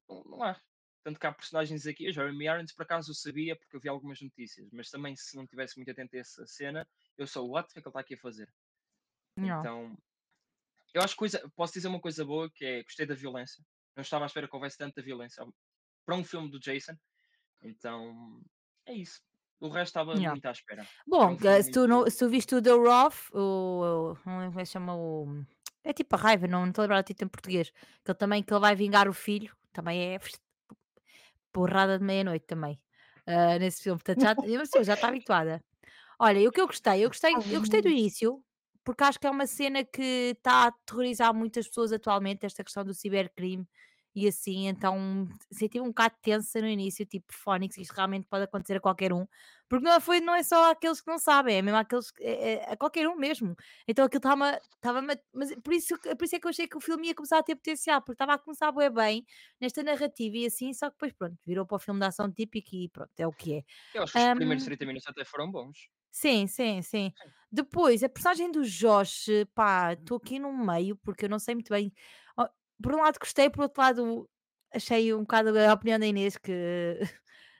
não 0.09 0.43
há. 0.43 0.61
Tanto 1.07 1.21
que 1.21 1.25
há 1.25 1.31
personagens 1.31 1.87
aqui, 1.87 2.09
o 2.09 2.11
Jeremy 2.11 2.47
Irons 2.47 2.73
por 2.73 2.83
acaso 2.83 3.11
eu 3.11 3.15
sabia 3.15 3.55
porque 3.55 3.73
eu 3.77 3.79
vi 3.79 3.87
algumas 3.87 4.19
notícias, 4.21 4.67
mas 4.73 4.89
também 4.89 5.15
se 5.15 5.37
não 5.37 5.47
tivesse 5.47 5.77
muito 5.77 5.89
atento 5.89 6.17
a 6.17 6.19
essa 6.19 6.45
cena, 6.45 6.85
eu 7.17 7.25
sou 7.25 7.49
what? 7.49 7.69
O 7.69 7.73
que 7.73 7.79
é 7.79 7.81
que 7.81 7.87
ele 7.87 7.91
está 7.91 7.99
aqui 8.01 8.15
a 8.15 8.17
fazer? 8.17 8.53
Não. 9.37 9.57
Então, 9.61 9.97
eu 10.93 11.01
acho 11.01 11.13
que 11.13 11.19
coisa, 11.19 11.49
posso 11.55 11.75
dizer 11.75 11.87
uma 11.87 12.01
coisa 12.01 12.25
boa 12.25 12.49
que 12.49 12.65
é 12.65 12.83
gostei 12.83 13.05
da 13.05 13.15
violência. 13.15 13.63
Não 13.95 14.01
estava 14.01 14.25
à 14.25 14.27
espera 14.27 14.49
que 14.49 14.53
houvesse 14.57 14.77
tanta 14.77 15.01
violência 15.01 15.47
para 16.05 16.15
um 16.17 16.25
filme 16.25 16.51
do 16.51 16.59
Jason. 16.59 16.97
Então, 17.63 18.41
é 18.85 18.93
isso. 18.93 19.21
O 19.61 19.69
resto 19.69 19.91
estava 19.91 20.11
Yeah. 20.11 20.31
muito 20.31 20.45
à 20.45 20.51
espera. 20.51 20.85
Bom, 21.07 21.37
um 21.41 21.47
eh, 21.47 21.61
se 21.63 21.71
tu, 21.71 21.87
não, 21.87 22.09
se 22.09 22.19
tu 22.19 22.27
viste 22.29 22.53
o 22.53 22.61
The 22.61 22.71
Roth, 22.71 23.29
o, 23.31 23.39
o- 23.39 24.17
não 24.25 24.39
lembro 24.39 24.51
como 24.51 24.59
é 24.59 24.63
que 24.63 24.65
se 24.65 24.73
chama 24.73 24.93
o. 24.93 25.45
É 25.85 25.93
tipo 25.93 26.17
a 26.17 26.19
raiva, 26.19 26.47
não 26.47 26.63
não 26.63 26.67
estou 26.71 26.81
a 26.81 26.85
lembrar 26.85 26.99
o 26.99 27.03
título 27.03 27.27
em 27.27 27.29
português. 27.29 27.71
Que 28.03 28.11
ele 28.11 28.17
também 28.17 28.43
que 28.43 28.53
ele 28.53 28.59
vai 28.59 28.75
vingar 28.75 29.07
o 29.07 29.13
filho, 29.13 29.55
também 29.71 30.01
é 30.01 30.19
porrada 31.57 31.97
de 31.97 32.05
meia-noite 32.05 32.45
também. 32.45 32.79
ah, 33.25 33.57
nesse 33.59 33.81
filme, 33.83 33.99
portanto 33.99 34.21
já, 34.21 34.35
pessoa 34.35 34.83
já 34.83 34.93
está 34.93 35.07
habituada. 35.09 35.63
Olha, 36.19 36.47
o 36.47 36.51
que 36.51 36.61
eu 36.61 36.67
gostei, 36.67 37.03
eu 37.05 37.09
gostei, 37.09 37.33
eu 37.49 37.59
gostei 37.59 37.81
do 37.81 37.89
início, 37.89 38.43
porque 38.83 39.03
acho 39.03 39.19
que 39.19 39.27
é 39.27 39.31
uma 39.31 39.47
cena 39.47 39.83
que 39.85 40.33
está 40.37 40.65
a 40.65 40.67
aterrorizar 40.67 41.33
muitas 41.33 41.67
pessoas 41.67 41.91
atualmente, 41.91 42.45
esta 42.45 42.63
questão 42.63 42.83
do 42.85 42.93
cibercrime 42.93 43.67
e 44.15 44.27
assim, 44.27 44.67
então 44.67 45.27
senti 45.51 45.79
um 45.79 45.87
bocado 45.89 46.15
tensa 46.21 46.61
no 46.61 46.67
início, 46.67 47.05
tipo, 47.05 47.27
Fónix, 47.33 47.77
isto 47.77 47.93
realmente 47.93 48.27
pode 48.27 48.45
acontecer 48.45 48.77
a 48.77 48.81
qualquer 48.81 49.13
um, 49.13 49.27
porque 49.69 49.86
não, 49.86 50.00
foi, 50.01 50.19
não 50.21 50.36
é 50.36 50.43
só 50.43 50.71
aqueles 50.71 51.01
que 51.01 51.07
não 51.12 51.19
sabem, 51.19 51.57
é 51.57 51.62
mesmo 51.62 51.77
aqueles, 51.77 52.12
que- 52.12 52.24
é, 52.24 52.53
é- 52.55 52.71
a 52.74 52.77
qualquer 52.77 53.07
um 53.07 53.15
mesmo. 53.15 53.55
Então 53.88 54.05
aquilo 54.05 54.19
estava, 54.19 54.59
estava, 54.75 55.01
mas 55.01 55.19
por 55.63 55.74
isso, 55.74 55.95
por 56.00 56.24
isso 56.25 56.36
é 56.36 56.39
que 56.39 56.45
eu 56.47 56.50
achei 56.50 56.67
que 56.67 56.77
o 56.77 56.81
filme 56.81 57.07
ia 57.07 57.15
começar 57.15 57.39
a 57.39 57.43
ter 57.43 57.55
potencial, 57.55 58.01
porque 58.01 58.13
estava 58.13 58.33
a 58.33 58.38
começar 58.39 58.71
bué 58.71 58.89
bem 58.89 59.25
nesta 59.59 59.83
narrativa 59.83 60.38
e 60.38 60.45
assim, 60.45 60.74
só 60.74 60.88
que 60.89 60.93
depois 60.95 61.13
pronto, 61.13 61.38
virou 61.45 61.65
para 61.65 61.75
o 61.75 61.79
filme 61.79 62.00
de 62.00 62.05
ação 62.07 62.31
típico 62.31 62.69
e 62.75 62.89
pronto, 62.89 63.12
é 63.17 63.27
o 63.27 63.33
que 63.33 63.55
é. 63.55 63.63
Eu 63.93 64.03
acho 64.03 64.13
que 64.13 64.19
os 64.19 64.29
primeiros 64.29 64.63
Ahm, 64.63 64.67
30 64.67 64.86
minutos 64.86 65.07
até 65.09 65.25
foram 65.25 65.51
bons. 65.51 65.89
Sim, 66.12 66.47
sim, 66.47 66.81
sim. 66.81 67.13
Depois, 67.51 68.03
a 68.03 68.09
personagem 68.09 68.51
do 68.51 68.63
Josh, 68.65 69.27
pá, 69.53 69.93
estou 69.93 70.17
aqui 70.17 70.39
no 70.39 70.51
meio 70.65 70.95
porque 70.97 71.25
eu 71.25 71.29
não 71.29 71.39
sei 71.39 71.55
muito 71.55 71.69
bem. 71.69 71.93
Por 72.81 72.93
um 72.95 72.97
lado 73.01 73.19
gostei, 73.19 73.50
por 73.50 73.62
outro 73.63 73.81
lado 73.81 74.29
achei 74.74 75.13
um 75.13 75.21
bocado 75.21 75.57
a 75.59 75.74
opinião 75.74 76.00
da 76.00 76.05
Inês 76.07 76.38
que 76.38 76.51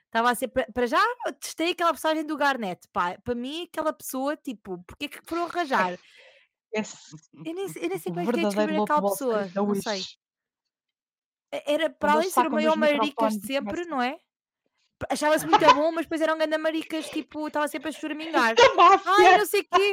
estava 0.08 0.32
a 0.32 0.36
ser. 0.36 0.48
Para 0.50 0.88
já, 0.88 1.02
testei 1.40 1.72
aquela 1.72 1.92
personagem 1.92 2.26
do 2.26 2.36
Garnet, 2.36 2.88
pá, 2.92 3.18
para 3.24 3.36
mim, 3.36 3.64
aquela 3.72 3.94
pessoa, 3.94 4.36
tipo, 4.36 4.84
porque 4.84 5.06
é 5.06 5.08
que 5.08 5.20
foram 5.24 5.46
arranjar? 5.46 5.98
Esse 6.74 6.98
Eu 7.46 7.54
nem, 7.54 7.66
eu 7.76 7.90
nem 7.90 7.98
sei 7.98 8.12
como 8.12 8.20
é 8.20 8.24
que 8.26 8.40
é 8.40 8.44
lobo 8.44 8.84
aquela 8.84 9.02
pessoa, 9.12 9.42
é 9.42 9.52
não 9.56 9.76
sei. 9.76 10.04
Era 11.66 11.90
para 11.90 12.14
além 12.14 12.28
de 12.28 12.34
ser 12.34 12.48
o 12.48 12.52
maior 12.52 12.76
maricas 12.78 13.38
de 13.38 13.48
sempre, 13.48 13.86
não 13.86 14.02
é? 14.02 14.20
Achava-se 15.10 15.46
muito 15.46 15.64
bom, 15.76 15.92
mas 15.92 16.06
depois 16.06 16.22
eram 16.22 16.38
ganda 16.38 16.58
maricas, 16.58 17.08
tipo, 17.10 17.48
estava 17.48 17.68
sempre 17.68 17.90
a 17.90 17.92
choramingar. 17.92 18.56
Ai, 19.06 19.38
não 19.38 19.46
sei 19.46 19.62
o 19.62 19.64
quê. 19.64 19.92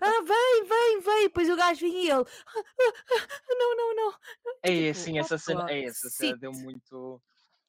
Ah, 0.00 0.22
vem, 0.22 0.64
vem, 0.64 1.00
vem. 1.00 1.22
Depois 1.24 1.48
o 1.50 1.56
gajo 1.56 1.80
vinha 1.80 2.00
e 2.00 2.10
ele. 2.10 2.24
"Ah, 2.46 2.58
ah, 2.58 2.92
ah, 3.12 3.54
não, 3.58 3.76
não, 3.76 3.94
não. 3.94 4.14
É 4.62 4.88
assim, 4.90 5.18
essa 5.18 5.36
cena, 5.36 5.70
é 5.70 5.84
essa 5.84 6.08
cena 6.08 6.36
deu 6.38 6.52
muito. 6.52 7.20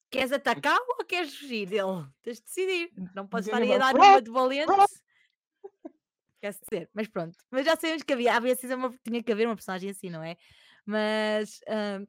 Queres 0.10 0.32
atacar 0.32 0.80
ou 0.98 1.06
queres 1.06 1.36
fugir 1.36 1.68
dele? 1.68 2.06
Tens 2.22 2.38
de 2.38 2.44
decidir. 2.44 2.92
Não 3.14 3.28
podes 3.28 3.48
estar 3.48 3.62
aí 3.62 3.74
a 3.74 3.78
dar 3.78 3.94
"Run, 3.96 4.04
uma 4.04 4.22
de 4.22 4.32
valente. 4.32 4.72
run." 4.72 4.86
Quer 6.40 6.54
dizer, 6.54 6.90
mas 6.94 7.08
pronto. 7.08 7.38
Mas 7.50 7.66
já 7.66 7.76
sabemos 7.76 8.04
que 8.04 8.14
havia, 8.14 8.36
havia 8.36 8.56
sido 8.56 8.76
uma, 8.76 8.94
tinha 9.04 9.22
que 9.24 9.32
haver 9.32 9.48
uma 9.48 9.56
personagem 9.56 9.90
assim, 9.90 10.10
não 10.10 10.24
é? 10.24 10.38
Mas. 10.86 11.60
ah, 11.68 12.00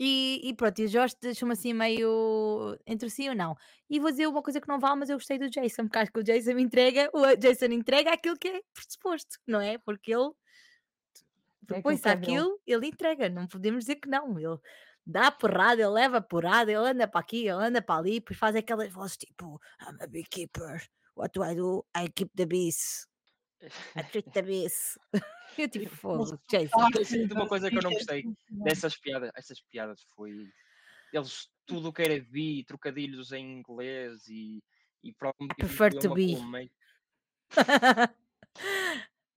e, 0.00 0.40
e 0.44 0.54
pronto, 0.54 0.78
e 0.78 0.84
o 0.84 0.88
Jorge 0.88 1.16
deixou-me 1.20 1.54
assim 1.54 1.74
meio 1.74 2.78
entre 2.86 3.10
sim 3.10 3.28
ou 3.30 3.34
não. 3.34 3.56
E 3.90 3.98
vou 3.98 4.10
dizer 4.12 4.28
uma 4.28 4.42
coisa 4.42 4.60
que 4.60 4.68
não 4.68 4.78
vale, 4.78 5.00
mas 5.00 5.10
eu 5.10 5.16
gostei 5.16 5.38
do 5.38 5.50
Jason, 5.50 5.84
porque 5.84 5.98
acho 5.98 6.12
que 6.12 6.20
o 6.20 6.22
Jason 6.22 6.52
entrega, 6.52 7.10
o 7.12 7.34
Jason 7.34 7.66
entrega 7.66 8.12
aquilo 8.12 8.38
que 8.38 8.46
é 8.46 8.60
pressuposto, 8.72 9.38
não 9.44 9.60
é? 9.60 9.76
Porque 9.78 10.14
ele 10.14 10.30
É 11.72 11.78
aquilo 11.78 11.98
que 11.98 12.08
é 12.08 12.12
aquilo, 12.12 12.60
ele 12.64 12.86
entrega, 12.86 13.28
não 13.28 13.48
podemos 13.48 13.84
dizer 13.84 13.96
que 13.96 14.08
não. 14.08 14.38
Ele 14.38 14.56
dá 15.08 15.30
porrada, 15.30 15.80
ele 15.80 15.90
leva 15.90 16.20
porrada, 16.20 16.70
ele 16.70 16.90
anda 16.90 17.08
para 17.08 17.20
aqui, 17.20 17.40
ele 17.48 17.50
anda 17.50 17.80
para 17.80 17.98
ali, 17.98 18.20
depois 18.20 18.38
faz 18.38 18.54
aquelas 18.54 18.92
vozes 18.92 19.16
tipo 19.16 19.58
I'm 19.80 19.96
a 20.02 20.06
beekeeper, 20.06 20.86
what 21.16 21.32
do 21.32 21.42
I 21.42 21.54
do? 21.54 21.84
I 21.96 22.10
keep 22.10 22.30
the 22.36 22.44
bees, 22.44 23.08
I 23.96 24.02
treat 24.02 24.30
the 24.32 24.42
bees. 24.42 24.98
Eu 25.56 25.68
tipo, 25.68 25.88
fogo, 25.88 26.38
Jason. 26.48 26.86
É 26.86 27.26
de 27.26 27.32
uma 27.32 27.48
coisa 27.48 27.68
que 27.68 27.78
eu 27.78 27.82
não 27.82 27.90
gostei 27.94 28.24
dessas 28.48 28.96
piadas. 28.96 29.32
Essas 29.34 29.60
piadas 29.60 30.06
foi. 30.14 30.48
Eles, 31.12 31.48
tudo 31.66 31.88
o 31.88 31.92
que 31.92 32.02
era 32.02 32.20
bi, 32.20 32.64
trocadilhos 32.64 33.32
em 33.32 33.58
inglês 33.58 34.28
e, 34.28 34.62
e 35.02 35.12
próprio 35.14 35.48
prefer 35.48 35.98
to 35.98 36.14
be. 36.14 36.36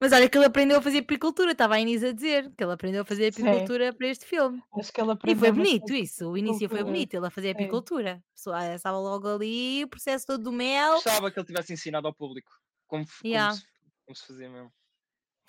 Mas 0.01 0.11
olha 0.13 0.27
que 0.27 0.35
ele 0.35 0.45
aprendeu 0.45 0.79
a 0.79 0.81
fazer 0.81 0.97
apicultura, 0.97 1.51
estava 1.51 1.75
a 1.75 1.79
Inês 1.79 2.03
a 2.03 2.11
dizer 2.11 2.51
que 2.57 2.63
ele 2.63 2.73
aprendeu 2.73 3.03
a 3.03 3.05
fazer 3.05 3.31
Sim. 3.31 3.47
apicultura 3.47 3.93
para 3.93 4.07
este 4.07 4.25
filme. 4.25 4.59
Acho 4.79 4.91
que 4.91 4.99
ele 4.99 5.09
E 5.09 5.13
aprendeu 5.13 5.39
foi 5.39 5.51
bonito 5.51 5.93
isso, 5.93 6.27
o 6.31 6.35
início 6.37 6.67
foi 6.67 6.83
bonito, 6.83 7.13
ele 7.13 7.27
a 7.27 7.29
fazer 7.29 7.49
Sim. 7.49 7.63
apicultura. 7.63 8.13
A 8.13 8.33
pessoa 8.33 8.73
estava 8.73 8.97
logo 8.97 9.27
ali, 9.27 9.83
o 9.83 9.87
processo 9.87 10.25
todo 10.25 10.43
do 10.43 10.51
mel. 10.51 10.93
Gostava 10.95 11.29
que 11.29 11.37
ele 11.39 11.45
tivesse 11.45 11.71
ensinado 11.71 12.07
ao 12.07 12.13
público 12.15 12.51
como, 12.87 13.03
f- 13.03 13.21
como 13.21 13.27
Yeah. 13.31 13.55
se, 13.55 13.63
como 14.05 14.15
se 14.15 14.25
fazia 14.25 14.49
mesmo. 14.49 14.65
Acho 14.67 14.73
que 14.73 14.73
era 14.73 14.73
Fogo, 14.73 15.40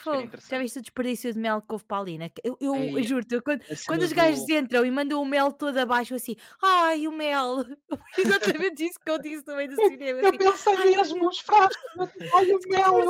já 0.50 0.58
viste 0.58 0.78
o 0.78 0.82
desperdício 0.82 1.32
de 1.32 1.38
mel 1.38 1.60
que 1.62 1.72
houve 1.72 1.84
para 1.84 1.98
ali, 2.02 2.18
né? 2.18 2.30
Eu, 2.42 2.56
eu, 2.60 2.98
eu 2.98 3.02
juro-te, 3.02 3.34
eu 3.34 3.42
quando, 3.42 3.62
quando 3.86 4.02
os 4.02 4.12
gajos 4.12 4.44
do. 4.46 4.52
entram 4.54 4.84
e 4.84 4.90
mandam 4.90 5.20
o 5.22 5.24
mel 5.24 5.52
todo 5.52 5.76
abaixo, 5.78 6.12
eu 6.14 6.16
assim, 6.16 6.36
ai, 6.62 7.06
o 7.06 7.12
mel. 7.12 7.64
Exatamente 8.18 8.84
isso 8.84 8.98
que 8.98 9.10
eu 9.10 9.18
disse 9.18 9.44
no 9.46 9.56
meio 9.56 9.68
do 9.70 9.80
Eu, 9.80 9.90
cinema. 9.90 10.18
eu 10.20 10.28
Assim, 10.28 10.38
pensei 10.38 10.76
ai, 10.76 10.90
mesmo 10.90 11.28
os 11.28 11.38
frascos, 11.40 11.76
eu 11.98 12.06
tipo, 12.08 12.36
ai 12.36 12.44
o 12.44 12.58
mel, 12.68 12.98
eu 12.98 13.08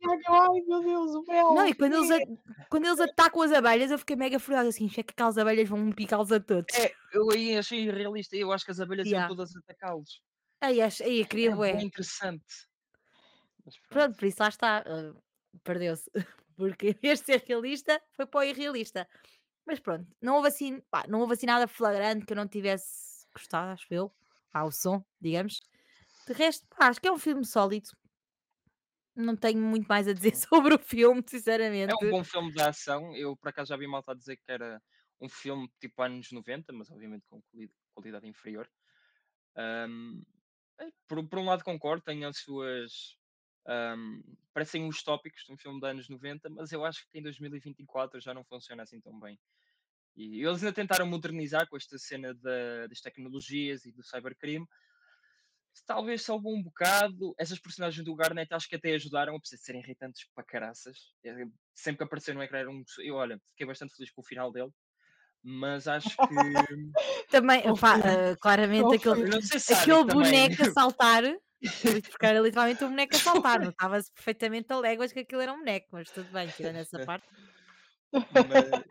Tiago, 0.00 0.22
ai 0.28 0.60
meu 0.66 0.82
Deus, 0.82 1.14
o 1.14 1.24
mel, 1.26 1.52
Não, 1.54 1.66
e 1.66 1.74
quando 1.74 1.94
eles, 1.96 2.10
a- 2.10 2.18
quando 2.68 2.86
eles 2.86 3.00
atacam 3.00 3.42
as 3.42 3.52
abelhas, 3.52 3.90
eu 3.90 3.98
fiquei 3.98 4.16
mega 4.16 4.38
furiosa 4.38 4.68
assim, 4.70 4.86
achei 4.86 5.04
que 5.04 5.12
aquelas 5.12 5.38
abelhas 5.38 5.68
vão 5.68 5.90
picá-los 5.92 6.32
a 6.32 6.40
todos. 6.40 6.74
É, 6.74 6.92
eu 7.12 7.30
aí 7.30 7.56
achei 7.56 7.80
irrealista. 7.84 8.36
Eu 8.36 8.52
acho 8.52 8.64
que 8.64 8.70
as 8.70 8.80
abelhas 8.80 9.06
iam 9.06 9.12
Yeah. 9.12 9.28
todas 9.28 9.54
atacá-los. 9.56 10.22
Aí, 10.60 10.80
aí, 10.80 11.20
eu 11.20 11.26
queria 11.26 11.54
bué. 11.54 11.74
bem 11.74 11.86
interessante. 11.86 12.44
Pronto. 13.62 13.78
Pronto, 13.90 14.16
por 14.16 14.24
isso 14.26 14.36
lá 14.40 14.48
está, 14.48 14.78
ah, 14.86 15.14
perdeu-se. 15.64 16.10
Porque 16.56 16.90
em 16.90 16.94
vez 16.94 17.20
de 17.20 17.26
ser 17.26 17.42
realista, 17.46 18.00
foi 18.12 18.26
para 18.26 18.40
o 18.40 18.44
irrealista. 18.44 19.08
Mas 19.66 19.80
pronto, 19.80 20.06
não 20.22 20.36
houve 20.36 20.48
assim, 20.48 20.80
pá, 20.90 21.04
não 21.08 21.20
houve 21.20 21.34
assim 21.34 21.46
nada 21.46 21.68
flagrante 21.68 22.26
que 22.26 22.32
eu 22.32 22.36
não 22.36 22.48
tivesse 22.48 23.26
gostado, 23.34 23.72
acho 23.72 23.86
eu. 23.90 24.12
Ao 24.52 24.72
som, 24.72 25.04
digamos. 25.20 25.60
De 26.26 26.34
resto, 26.34 26.66
pá, 26.68 26.88
acho 26.88 27.00
que 27.00 27.08
é 27.08 27.12
um 27.12 27.18
filme 27.18 27.44
sólido. 27.46 27.90
Não 29.14 29.36
tenho 29.36 29.60
muito 29.60 29.86
mais 29.88 30.08
a 30.08 30.12
dizer 30.12 30.34
sobre 30.36 30.74
o 30.74 30.78
filme, 30.78 31.22
É 31.86 31.94
sinceramente. 31.94 32.04
um 32.04 32.08
bom 32.08 32.24
filme 32.24 32.52
de 32.52 32.60
ação. 32.60 33.14
Eu 33.16 33.36
por 33.36 33.48
acaso 33.48 33.68
já 33.70 33.76
vi 33.76 33.86
malta 33.86 34.12
a 34.12 34.14
dizer 34.14 34.36
que 34.36 34.50
era 34.50 34.80
um 35.20 35.28
filme 35.28 35.68
tipo 35.80 36.02
anos 36.02 36.30
90, 36.32 36.72
mas 36.72 36.90
obviamente 36.90 37.26
com 37.28 37.40
quali- 37.42 37.72
qualidade 37.94 38.26
inferior. 38.28 38.68
Ahm, 39.56 40.22
é, 40.80 40.90
por, 41.08 41.28
por 41.28 41.38
um 41.40 41.46
lado 41.46 41.64
concordo, 41.64 42.04
tem 42.04 42.24
as 42.24 42.38
suas. 42.40 43.18
Ahm, 43.66 44.20
parecem 44.52 44.86
os 44.86 45.02
tópicos 45.02 45.42
de 45.46 45.52
um 45.52 45.56
filme 45.56 45.80
de 45.80 45.86
anos 45.86 46.08
90, 46.08 46.48
mas 46.50 46.72
eu 46.72 46.84
acho 46.84 47.06
que 47.10 47.18
em 47.18 47.22
2024 47.22 48.20
já 48.20 48.32
não 48.34 48.44
funciona 48.44 48.82
assim 48.82 49.00
tão 49.00 49.18
bem. 49.18 49.38
E 50.14 50.44
eles 50.44 50.62
ainda 50.62 50.74
tentaram 50.74 51.06
modernizar 51.06 51.66
com 51.68 51.76
esta 51.76 51.98
cena 51.98 52.34
da- 52.34 52.86
das 52.86 53.00
tecnologias 53.00 53.86
e 53.86 53.92
do 53.92 54.02
cybercrime. 54.02 54.66
Talvez 55.86 56.22
salve 56.22 56.48
um 56.48 56.62
bocado. 56.62 57.34
Essas 57.38 57.58
personagens 57.58 58.04
do 58.04 58.14
Garnet 58.14 58.52
acho 58.52 58.68
que 58.68 58.76
até 58.76 58.92
ajudaram, 58.94 59.34
apesar 59.34 59.56
de 59.56 59.62
serem 59.62 59.80
irritantes 59.80 60.26
para 60.34 60.44
caraças. 60.44 60.98
É, 61.24 61.34
Sempre 61.74 61.98
que 61.98 62.04
apareceu 62.04 62.34
no 62.34 62.42
ecrã 62.42 62.58
era 62.58 62.70
um. 62.70 62.84
Eu, 62.98 63.14
olha, 63.14 63.40
fiquei 63.48 63.66
bastante 63.66 63.94
feliz 63.96 64.10
com 64.12 64.20
o 64.20 64.24
final 64.24 64.52
dele. 64.52 64.70
Mas 65.42 65.88
acho 65.88 66.10
que. 66.10 66.14
Também, 67.30 67.62
filme? 67.62 67.78
ah, 68.04 68.36
claramente 68.38 68.94
aquele, 68.96 69.42
se 69.42 69.72
aquele 69.72 70.04
boneco 70.04 70.62
a 70.62 70.70
saltar, 70.72 71.22
porque 72.10 72.26
era 72.26 72.40
literalmente 72.40 72.84
um 72.84 72.90
boneco 72.90 73.16
a 73.16 73.20
saltar, 73.20 73.60
notava-se 73.60 74.12
perfeitamente 74.12 74.72
a 74.72 74.78
léguas 74.78 75.12
que 75.12 75.20
aquilo 75.20 75.40
era 75.42 75.52
um 75.52 75.58
boneco, 75.58 75.88
mas 75.92 76.10
tudo 76.10 76.30
bem, 76.32 76.50
tirando 76.50 76.76
essa 76.76 76.98
parte. 77.00 77.26
Mas, 78.30 78.82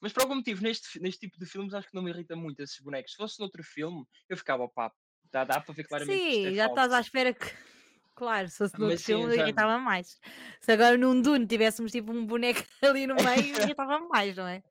Mas 0.00 0.12
por 0.12 0.22
algum 0.22 0.36
motivo, 0.36 0.62
neste, 0.62 0.98
neste 1.00 1.20
tipo 1.20 1.38
de 1.38 1.46
filmes, 1.46 1.74
acho 1.74 1.88
que 1.88 1.94
não 1.94 2.02
me 2.02 2.10
irrita 2.10 2.34
muito 2.34 2.60
esses 2.60 2.78
bonecos. 2.80 3.12
Se 3.12 3.16
fosse 3.16 3.38
noutro 3.38 3.62
filme, 3.62 4.04
eu 4.28 4.36
ficava, 4.36 4.68
pá, 4.68 4.92
dá, 5.30 5.44
dá 5.44 5.60
para 5.60 5.74
ver 5.74 5.84
claramente 5.84 6.24
isto 6.28 6.46
é 6.46 6.50
Sim, 6.50 6.54
já 6.56 6.66
estás 6.66 6.92
à 6.92 7.00
espera 7.00 7.34
que. 7.34 7.46
Claro, 8.12 8.48
se 8.48 8.58
fosse 8.58 8.78
no 8.78 8.86
outro 8.86 8.96
Mas 8.96 9.00
sim, 9.02 9.12
filme 9.12 9.30
já. 9.30 9.42
irritava 9.42 9.78
mais. 9.78 10.18
Se 10.60 10.72
agora 10.72 10.98
num 10.98 11.22
Dune 11.22 11.46
tivéssemos 11.46 11.90
tipo 11.90 12.12
um 12.12 12.26
boneco 12.26 12.60
ali 12.82 13.06
no 13.06 13.14
meio, 13.16 13.56
irritava 13.62 13.98
mais, 14.00 14.36
não 14.36 14.46
é? 14.46 14.62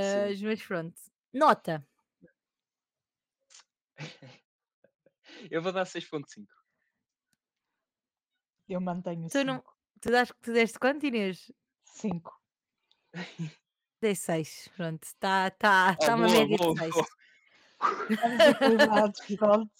Sim. 0.00 0.20
Mas, 0.24 0.40
mas 0.42 0.62
pronto. 0.62 0.94
Nota. 1.32 1.86
Eu 5.50 5.62
vou 5.62 5.72
dar 5.72 5.84
6.5. 5.86 6.46
Eu 8.68 8.80
mantenho 8.80 9.28
Tu, 9.30 9.44
não, 9.44 9.56
5. 9.56 9.76
tu, 10.00 10.10
das, 10.10 10.28
tu 10.42 10.52
deste 10.52 10.78
quanto, 10.78 11.06
Inês? 11.06 11.50
5. 11.84 12.32
Dei 14.00 14.14
6. 14.14 14.68
Pronto, 14.76 15.02
está 15.04 15.50
tá, 15.50 15.96
Oh, 16.00 16.04
tá 16.04 16.14
uma 16.14 16.26
boa, 16.26 16.38
média 16.38 16.56
boa, 16.56 16.74
de 16.74 16.80
6. 16.80 16.94
boa. 16.94 17.06
Estamos 18.10 18.40
equilibrados, 18.40 19.20
pronto. 19.36 19.70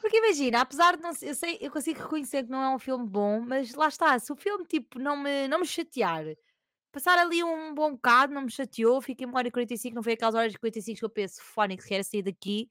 Porque 0.00 0.18
imagina, 0.18 0.60
apesar 0.60 0.96
de 0.96 1.02
não 1.02 1.12
ser, 1.12 1.28
eu 1.28 1.34
sei, 1.34 1.58
eu 1.60 1.70
consigo 1.70 2.00
reconhecer 2.00 2.44
que 2.44 2.50
não 2.50 2.62
é 2.62 2.74
um 2.74 2.78
filme 2.78 3.06
bom, 3.06 3.40
mas 3.40 3.74
lá 3.74 3.88
está, 3.88 4.18
se 4.18 4.30
o 4.32 4.36
filme 4.36 4.64
tipo 4.66 4.98
não 4.98 5.16
me, 5.16 5.48
não 5.48 5.60
me 5.60 5.66
chatear, 5.66 6.24
passar 6.92 7.18
ali 7.18 7.42
um 7.42 7.74
bom 7.74 7.92
bocado, 7.92 8.32
não 8.34 8.42
me 8.42 8.50
chateou, 8.50 9.00
fiquei 9.00 9.26
uma 9.26 9.38
hora 9.38 9.48
e 9.48 9.50
45, 9.50 9.94
não 9.94 10.02
foi 10.02 10.12
aquelas 10.12 10.34
horas 10.34 10.54
e 10.54 10.58
45 10.58 10.98
que 10.98 11.04
eu 11.04 11.10
penso, 11.10 11.42
fónix, 11.42 11.84
quero 11.86 12.04
sair 12.04 12.22
daqui, 12.22 12.70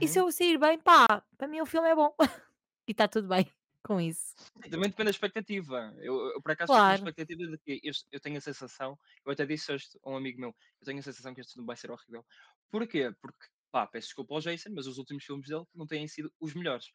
e 0.00 0.08
se 0.08 0.18
Uhum. 0.20 0.26
eu 0.26 0.32
sair 0.32 0.58
bem, 0.58 0.78
pá, 0.78 1.22
para 1.36 1.48
mim 1.48 1.60
o 1.60 1.66
filme 1.66 1.88
é 1.88 1.94
bom. 1.94 2.14
e 2.88 2.92
está 2.92 3.08
tudo 3.08 3.28
bem 3.28 3.46
com 3.82 4.00
isso. 4.00 4.34
Também 4.70 4.88
depende 4.90 5.04
da 5.04 5.10
expectativa. 5.10 5.94
Eu, 5.98 6.14
eu 6.34 6.42
por 6.42 6.52
acaso, 6.52 6.70
estou 6.72 6.84
com 6.84 6.92
a 6.92 6.94
Claro. 6.94 6.94
expectativa 6.94 7.42
de 7.50 7.58
que 7.58 7.80
este- 7.88 8.06
eu 8.12 8.20
tenho 8.20 8.38
a 8.38 8.40
sensação, 8.40 8.98
eu 9.24 9.32
até 9.32 9.44
disse 9.46 9.72
hoje 9.72 9.86
a 10.02 10.10
um 10.10 10.16
amigo 10.16 10.40
meu, 10.40 10.50
eu 10.80 10.84
tenho 10.86 10.98
a 10.98 11.02
sensação 11.02 11.34
que 11.34 11.40
este 11.40 11.52
filme 11.54 11.66
vai 11.66 11.76
ser 11.76 11.90
horrível. 11.90 12.24
Porquê? 12.70 13.12
Porque, 13.20 13.46
pá, 13.70 13.86
peço 13.86 14.08
desculpa 14.08 14.34
ao 14.34 14.40
Jason, 14.40 14.70
mas 14.74 14.86
os 14.86 14.98
últimos 14.98 15.24
filmes 15.24 15.48
dele 15.48 15.64
não 15.74 15.86
têm 15.86 16.06
sido 16.08 16.32
os 16.40 16.54
melhores. 16.54 16.86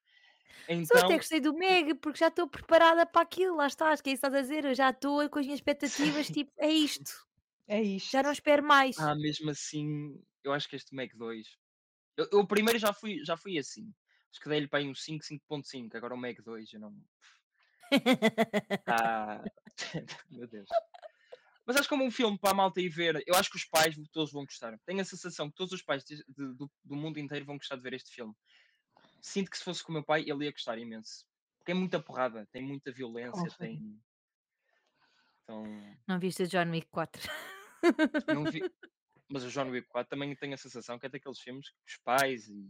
Mas 0.67 0.89
eu 0.91 0.99
até 0.99 1.15
Então, 1.15 1.17
gostei 1.17 1.39
do 1.39 1.53
Meg, 1.53 1.95
porque 1.95 2.19
já 2.19 2.27
estou 2.29 2.47
preparada 2.47 3.05
para 3.05 3.21
aquilo, 3.21 3.55
lá 3.57 3.67
está, 3.67 3.89
acho 3.91 4.03
que 4.03 4.09
é 4.09 4.13
isso 4.13 4.21
que 4.21 4.27
estás 4.27 4.39
a 4.39 4.47
dizer, 4.47 4.65
eu 4.65 4.75
já 4.75 4.89
estou 4.89 5.29
com 5.29 5.39
as 5.39 5.45
minhas 5.45 5.59
expectativas, 5.59 6.27
tipo, 6.31 6.51
é 6.57 6.69
isto, 6.71 7.27
É 7.67 7.81
isto. 7.81 8.11
já 8.11 8.23
não 8.23 8.31
espero 8.31 8.63
mais. 8.63 8.97
ah, 8.97 9.15
mesmo 9.15 9.49
assim, 9.51 10.21
eu 10.43 10.53
acho 10.53 10.67
que 10.69 10.75
este 10.75 10.93
Meg 10.95 11.15
2. 11.15 11.57
Eu, 12.19 12.27
eu 12.31 12.39
o 12.39 12.47
primeiro 12.47 12.77
já 12.77 12.91
fui, 12.93 13.23
já 13.23 13.37
fui 13.37 13.57
assim. 13.57 13.93
Acho 14.31 14.41
que 14.41 14.49
dei-lhe 14.49 14.67
para 14.67 14.79
aí 14.79 14.87
um 14.87 14.93
5, 14.93 15.23
5.5. 15.23 15.95
Agora 15.95 16.13
o 16.13 16.17
Meg 16.17 16.41
2, 16.41 16.73
eu 16.73 16.79
não. 16.79 16.95
Ah, 18.85 19.43
meu 20.29 20.47
Deus. 20.47 20.67
Mas 21.65 21.75
acho 21.75 21.83
que 21.83 21.89
como 21.89 22.03
um 22.03 22.11
filme 22.11 22.37
para 22.37 22.51
a 22.51 22.53
malta 22.53 22.81
ir 22.81 22.89
ver, 22.89 23.23
eu 23.27 23.35
acho 23.35 23.49
que 23.49 23.57
os 23.57 23.65
pais 23.65 23.95
todos 24.11 24.31
vão 24.31 24.43
gostar. 24.43 24.77
Tenho 24.85 25.01
a 25.01 25.05
sensação 25.05 25.49
que 25.49 25.55
todos 25.55 25.71
os 25.73 25.81
pais 25.83 26.03
de- 26.03 26.17
de- 26.27 26.53
do, 26.55 26.69
do 26.83 26.95
mundo 26.95 27.19
inteiro 27.19 27.45
vão 27.45 27.57
gostar 27.57 27.75
de 27.75 27.83
ver 27.83 27.93
este 27.93 28.11
filme. 28.11 28.33
Sinto 29.21 29.51
que 29.51 29.57
se 29.57 29.63
fosse 29.63 29.83
com 29.83 29.91
o 29.91 29.93
meu 29.93 30.03
pai, 30.03 30.21
ele 30.27 30.45
ia 30.45 30.51
gostar 30.51 30.77
imenso. 30.77 31.25
Porque 31.59 31.71
é 31.71 31.75
muita 31.75 31.99
porrada, 32.01 32.47
tem 32.51 32.61
muita 32.63 32.91
violência, 32.91 33.31
Confere. 33.43 33.77
tem. 33.77 34.01
Então, 35.43 35.63
Não 36.07 36.19
viste 36.19 36.43
o 36.43 36.47
John 36.47 36.69
Wick 36.71 36.87
4? 36.89 37.21
não 38.27 38.43
vi. 38.45 38.61
Mas 39.29 39.43
o 39.43 39.49
John 39.49 39.69
Wick 39.69 39.87
4 39.89 40.09
também 40.09 40.35
tenho 40.35 40.53
a 40.53 40.57
sensação 40.57 40.97
que 40.97 41.05
é 41.05 41.09
daqueles 41.09 41.39
filmes 41.39 41.69
que 41.69 41.75
os 41.87 41.97
pais 41.97 42.47
e. 42.47 42.67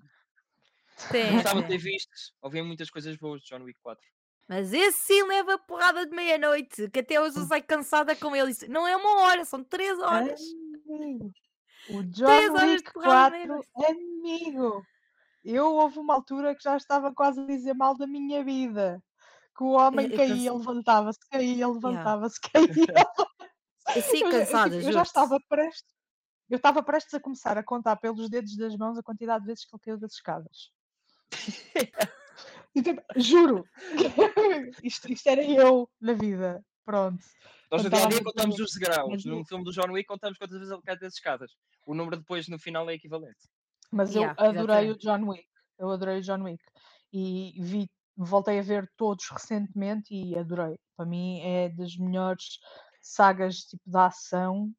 Tem, 1.11 1.31
Gostava 1.33 1.61
de 1.63 1.67
ter 1.67 1.81
tem. 1.81 1.91
visto. 1.93 2.11
Ouvi 2.41 2.61
muitas 2.61 2.89
coisas 2.89 3.15
boas 3.15 3.41
de 3.41 3.47
John 3.47 3.63
Wick 3.63 3.79
4. 3.81 4.03
Mas 4.47 4.73
esse 4.73 4.99
sim 4.99 5.23
leva 5.23 5.57
porrada 5.59 6.05
de 6.05 6.15
meia-noite, 6.15 6.89
que 6.89 6.99
até 6.99 7.21
hoje 7.21 7.37
eu 7.37 7.45
saio 7.45 7.63
cansada 7.63 8.15
com 8.15 8.35
ele. 8.35 8.51
Não 8.67 8.87
é 8.87 8.95
uma 8.97 9.21
hora, 9.21 9.45
são 9.45 9.63
três 9.63 9.97
horas. 9.99 10.41
Amigo. 10.89 11.31
O 11.89 12.03
John 12.11 12.53
Wick 12.53 12.83
de 12.83 12.91
porrada 12.93 13.37
de 13.37 13.47
4, 13.47 13.47
meia-noite. 13.47 13.69
amigo. 13.87 14.83
Eu 15.45 15.67
houve 15.75 15.99
uma 15.99 16.15
altura 16.15 16.53
que 16.55 16.63
já 16.63 16.75
estava 16.75 17.13
quase 17.13 17.39
a 17.39 17.45
dizer 17.45 17.73
mal 17.73 17.95
da 17.95 18.05
minha 18.07 18.43
vida. 18.43 19.01
Que 19.55 19.63
o 19.63 19.69
homem 19.71 20.07
Eu, 20.07 20.11
eu 20.11 20.17
caía, 20.17 20.53
levantava-se, 20.53 21.19
caía, 21.29 21.49
Yeah. 21.55 21.73
levantava-se, 21.73 22.39
caía. 22.51 22.85
Eu 23.95 23.95
Eu, 23.95 24.01
já- 24.01 24.17
eu, 24.25 24.31
cansada, 24.31 24.69
tipo, 24.71 24.75
eu 24.77 24.81
já 24.81 24.91
juro-te. 24.91 25.07
estava 25.07 25.39
prestes. 25.47 25.98
Eu 26.49 26.57
estava 26.57 26.81
prestes 26.81 27.13
a 27.13 27.19
começar 27.19 27.57
a 27.57 27.63
contar 27.63 27.95
pelos 27.97 28.29
dedos 28.29 28.55
das 28.57 28.75
mãos 28.75 28.97
a 28.97 29.03
quantidade 29.03 29.41
de 29.41 29.47
vezes 29.47 29.65
que 29.65 29.75
ele 29.75 29.81
caiu 29.81 29.97
das 29.99 30.13
escadas. 30.13 30.71
E, 32.75 32.81
tipo, 32.81 33.01
juro. 33.15 33.65
isto, 34.83 35.11
isto 35.11 35.27
era 35.27 35.43
eu 35.43 35.89
na 35.99 36.13
vida. 36.13 36.63
Pronto. 36.85 37.23
Nós 37.71 37.83
no 37.83 37.89
dia 37.89 37.99
a 37.99 38.23
contamos 38.23 38.59
os. 38.59 38.79
Mas, 39.09 39.25
Num 39.25 39.45
filme 39.45 39.63
do 39.63 39.71
John 39.71 39.91
Wick 39.91 40.07
contamos 40.07 40.37
quantas 40.37 40.57
vezes 40.57 40.71
ele 40.71 40.81
cai 40.81 40.97
das 40.97 41.13
escadas. 41.13 41.51
O 41.85 41.93
número 41.93 42.17
depois 42.17 42.47
no 42.47 42.57
final 42.59 42.89
é 42.89 42.93
equivalente. 42.93 43.47
mas 43.91 44.15
eu 44.15 44.21
Yeah, 44.21 44.47
adorei 44.47 44.91
o. 44.91 44.97
John 44.97 45.27
Wick. 45.27 45.45
Eu 45.77 45.89
adorei 45.89 46.19
o 46.19 46.21
John 46.21 46.43
Wick. 46.43 46.63
E 47.11 47.53
vi, 47.59 47.89
voltei 48.15 48.59
a 48.59 48.63
ver 48.63 48.89
todos 48.97 49.25
recentemente 49.29 50.13
e 50.13 50.37
adorei. 50.37 50.77
Para 50.95 51.05
mim 51.05 51.41
é 51.41 51.69
das 51.69 51.95
melhores 51.95 52.59
sagas 53.01 53.57
tipo 53.57 53.83
de 53.85 53.97
ação 53.97 54.71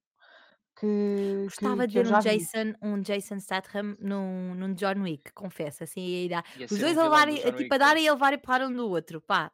que, 0.80 1.50
que, 1.56 1.66
Gostava 1.68 1.86
de 1.88 1.92
que 1.92 1.98
eu 1.98 2.04
ver 2.04 2.08
um 2.08 2.16
já 2.16 2.20
vi. 2.22 2.48
Jason, 2.48 2.74
um 2.82 3.00
Jason 3.02 3.38
Statham 3.40 3.96
num, 4.00 4.54
num 4.54 4.74
John 4.74 5.02
Wick, 5.02 5.32
confesso, 5.32 5.84
assim, 5.84 6.00
a 6.00 6.08
ir 6.26 6.34
a- 6.34 6.44
Ia 6.54 6.68
os 6.70 6.78
ser 6.78 6.86
um 6.86 6.94
dois 6.94 6.96
a 6.98 7.02
vilão 7.02 7.26
do 7.26 7.34
levarem, 7.34 7.36
John 7.36 7.48
a, 7.48 7.52
tipo, 7.52 7.74
Wick. 7.74 7.74
a 7.74 7.78
darem 7.78 8.04
e 8.04 8.08
a 8.08 8.12
levarem 8.14 8.38
para 8.38 8.66
um 8.68 8.72
do 8.72 8.88
outro, 8.88 9.20
pá, 9.20 9.52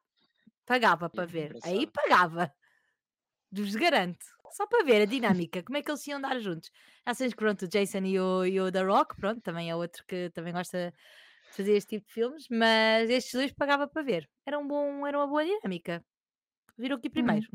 pagava 0.66 1.10
para 1.10 1.26
ver, 1.26 1.56
aí 1.62 1.86
engraçado. 1.86 1.92
pagava, 1.92 2.52
vos 3.52 3.74
garanto, 3.76 4.24
só 4.50 4.66
para 4.66 4.84
ver 4.84 5.02
a 5.02 5.06
dinâmica, 5.06 5.62
como 5.62 5.76
é 5.78 5.82
que 5.82 5.90
eles 5.90 6.06
iam 6.06 6.20
dar 6.20 6.38
juntos. 6.40 6.70
Que 7.30 7.36
pronto, 7.36 7.64
o 7.64 7.68
Jason 7.68 8.04
e 8.04 8.18
o, 8.20 8.44
e 8.44 8.60
o 8.60 8.70
The 8.72 8.82
Rock, 8.82 9.16
pronto, 9.16 9.40
também 9.40 9.70
é 9.70 9.76
outro 9.76 10.04
que 10.06 10.30
também 10.30 10.52
gosta 10.52 10.92
de 11.50 11.56
fazer 11.56 11.74
este 11.76 11.96
tipo 11.98 12.06
de 12.08 12.12
filmes, 12.14 12.46
mas 12.50 13.10
estes 13.10 13.32
dois 13.34 13.52
pagava 13.52 13.88
para 13.88 14.02
ver, 14.02 14.28
era, 14.46 14.58
um 14.58 14.66
bom, 14.66 15.06
era 15.06 15.18
uma 15.18 15.26
boa 15.26 15.44
dinâmica. 15.44 16.04
Viram 16.78 16.96
aqui 16.98 17.08
Hum, 17.08 17.12
primeiro, 17.12 17.46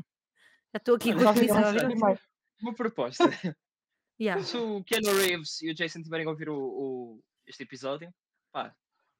já 0.74 0.78
estou 0.78 0.96
aqui 0.96 1.14
com 1.14 1.22
a 1.22 1.24
já 1.24 1.32
fica 1.34 1.54
comissão, 1.54 1.74
primeiro. 1.84 2.20
Uma 2.60 2.74
proposta. 2.74 3.24
Yeah, 4.22 4.42
Se 4.44 4.56
o 4.56 4.84
Keanu 4.84 5.12
Reeves 5.16 5.60
e 5.62 5.70
o 5.70 5.74
Jason 5.74 6.02
tiverem 6.02 6.26
a 6.26 6.30
ouvir 6.30 6.48
o, 6.48 6.56
o- 6.56 7.20
este 7.46 7.62
episódio, 7.64 8.12
pá, 8.52 8.72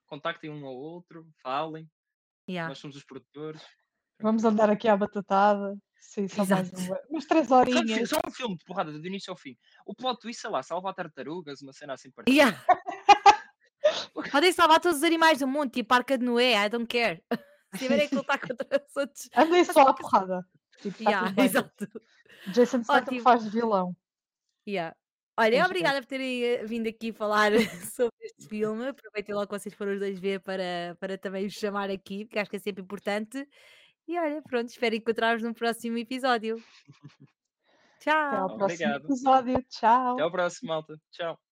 contactem 0.06 0.48
um 0.50 0.64
ao 0.64 0.74
outro, 0.74 1.26
falem. 1.42 1.90
yeah, 2.48 2.68
Nós 2.68 2.78
somos 2.78 2.94
os 2.96 3.04
produtores. 3.04 3.60
Vamos 4.20 4.44
andar 4.44 4.70
aqui 4.70 4.86
à 4.86 4.96
batatada. 4.96 5.74
Sim, 6.00 6.28
só 6.28 6.44
mais 6.44 6.68
exato. 6.72 6.80
uma, 6.82 7.00
umas 7.10 7.26
três 7.26 7.50
horinhas. 7.50 8.08
só 8.08 8.18
um 8.26 8.30
filme 8.30 8.56
de 8.56 8.64
porrada, 8.64 8.92
do 8.92 9.06
início 9.06 9.30
ao 9.32 9.36
fim. 9.36 9.56
O 9.86 9.94
plot 9.94 10.20
twist, 10.20 10.40
sei 10.42 10.50
lá, 10.50 10.62
salvar 10.62 10.94
tartarugas, 10.94 11.62
uma 11.62 11.72
cena 11.72 11.94
assim 11.94 12.10
parecida. 12.10 12.44
Yeah. 12.44 12.64
Podem 14.30 14.52
salvar 14.52 14.80
todos 14.80 14.98
os 14.98 15.04
animais 15.04 15.38
do 15.40 15.48
mundo, 15.48 15.70
tipo 15.70 15.92
Arca 15.92 16.16
de 16.16 16.24
Noé, 16.24 16.54
I 16.64 16.68
don't 16.68 16.86
care. 16.86 17.22
Se 17.74 17.78
tiverem 17.80 18.08
que 18.08 18.14
lutar 18.14 18.38
contra 18.40 18.84
os 18.86 18.96
outros. 18.96 19.28
Andem 19.34 19.64
só 19.64 19.82
à 19.88 19.94
porrada. 19.94 20.46
Tipo, 20.80 20.98
está 20.98 21.10
Yeah, 21.10 21.34
exato. 21.42 21.88
Jason 22.52 22.82
Statham 22.84 23.18
faz 23.20 23.44
de 23.44 23.50
vilão. 23.50 23.96
Yeah. 24.66 24.96
Olha, 25.38 25.52
Tens 25.52 25.64
obrigada 25.66 26.00
por 26.00 26.06
terem 26.06 26.44
eh, 26.44 26.64
vindo 26.64 26.88
aqui 26.88 27.12
falar 27.12 27.52
sobre 27.96 28.14
este 28.20 28.46
filme. 28.48 28.88
Aproveitem 28.88 29.34
logo 29.34 29.46
que 29.48 29.58
vocês 29.58 29.74
foram 29.74 29.92
os 29.94 29.98
dois 29.98 30.18
ver 30.18 30.40
para, 30.40 30.96
para 31.00 31.16
também 31.18 31.46
os 31.46 31.54
chamar 31.54 31.90
aqui, 31.90 32.24
porque 32.24 32.38
acho 32.38 32.50
que 32.50 32.56
é 32.56 32.60
sempre 32.60 32.82
importante. 32.82 33.46
E 34.06 34.18
olha, 34.18 34.42
pronto, 34.42 34.68
espero 34.68 34.94
encontrar-vos 34.94 35.42
no 35.42 35.54
próximo 35.54 35.96
episódio. 35.98 36.62
Até 38.26 38.36
ao 38.36 38.48
Tchau! 38.48 38.56
próximo 38.58 38.94
Obrigado. 38.94 39.04
episódio. 39.04 39.64
Tchau. 39.68 40.12
Até 40.14 40.22
ao 40.22 40.30
próximo, 40.30 40.68
malta. 40.68 40.98
Tchau. 41.10 41.51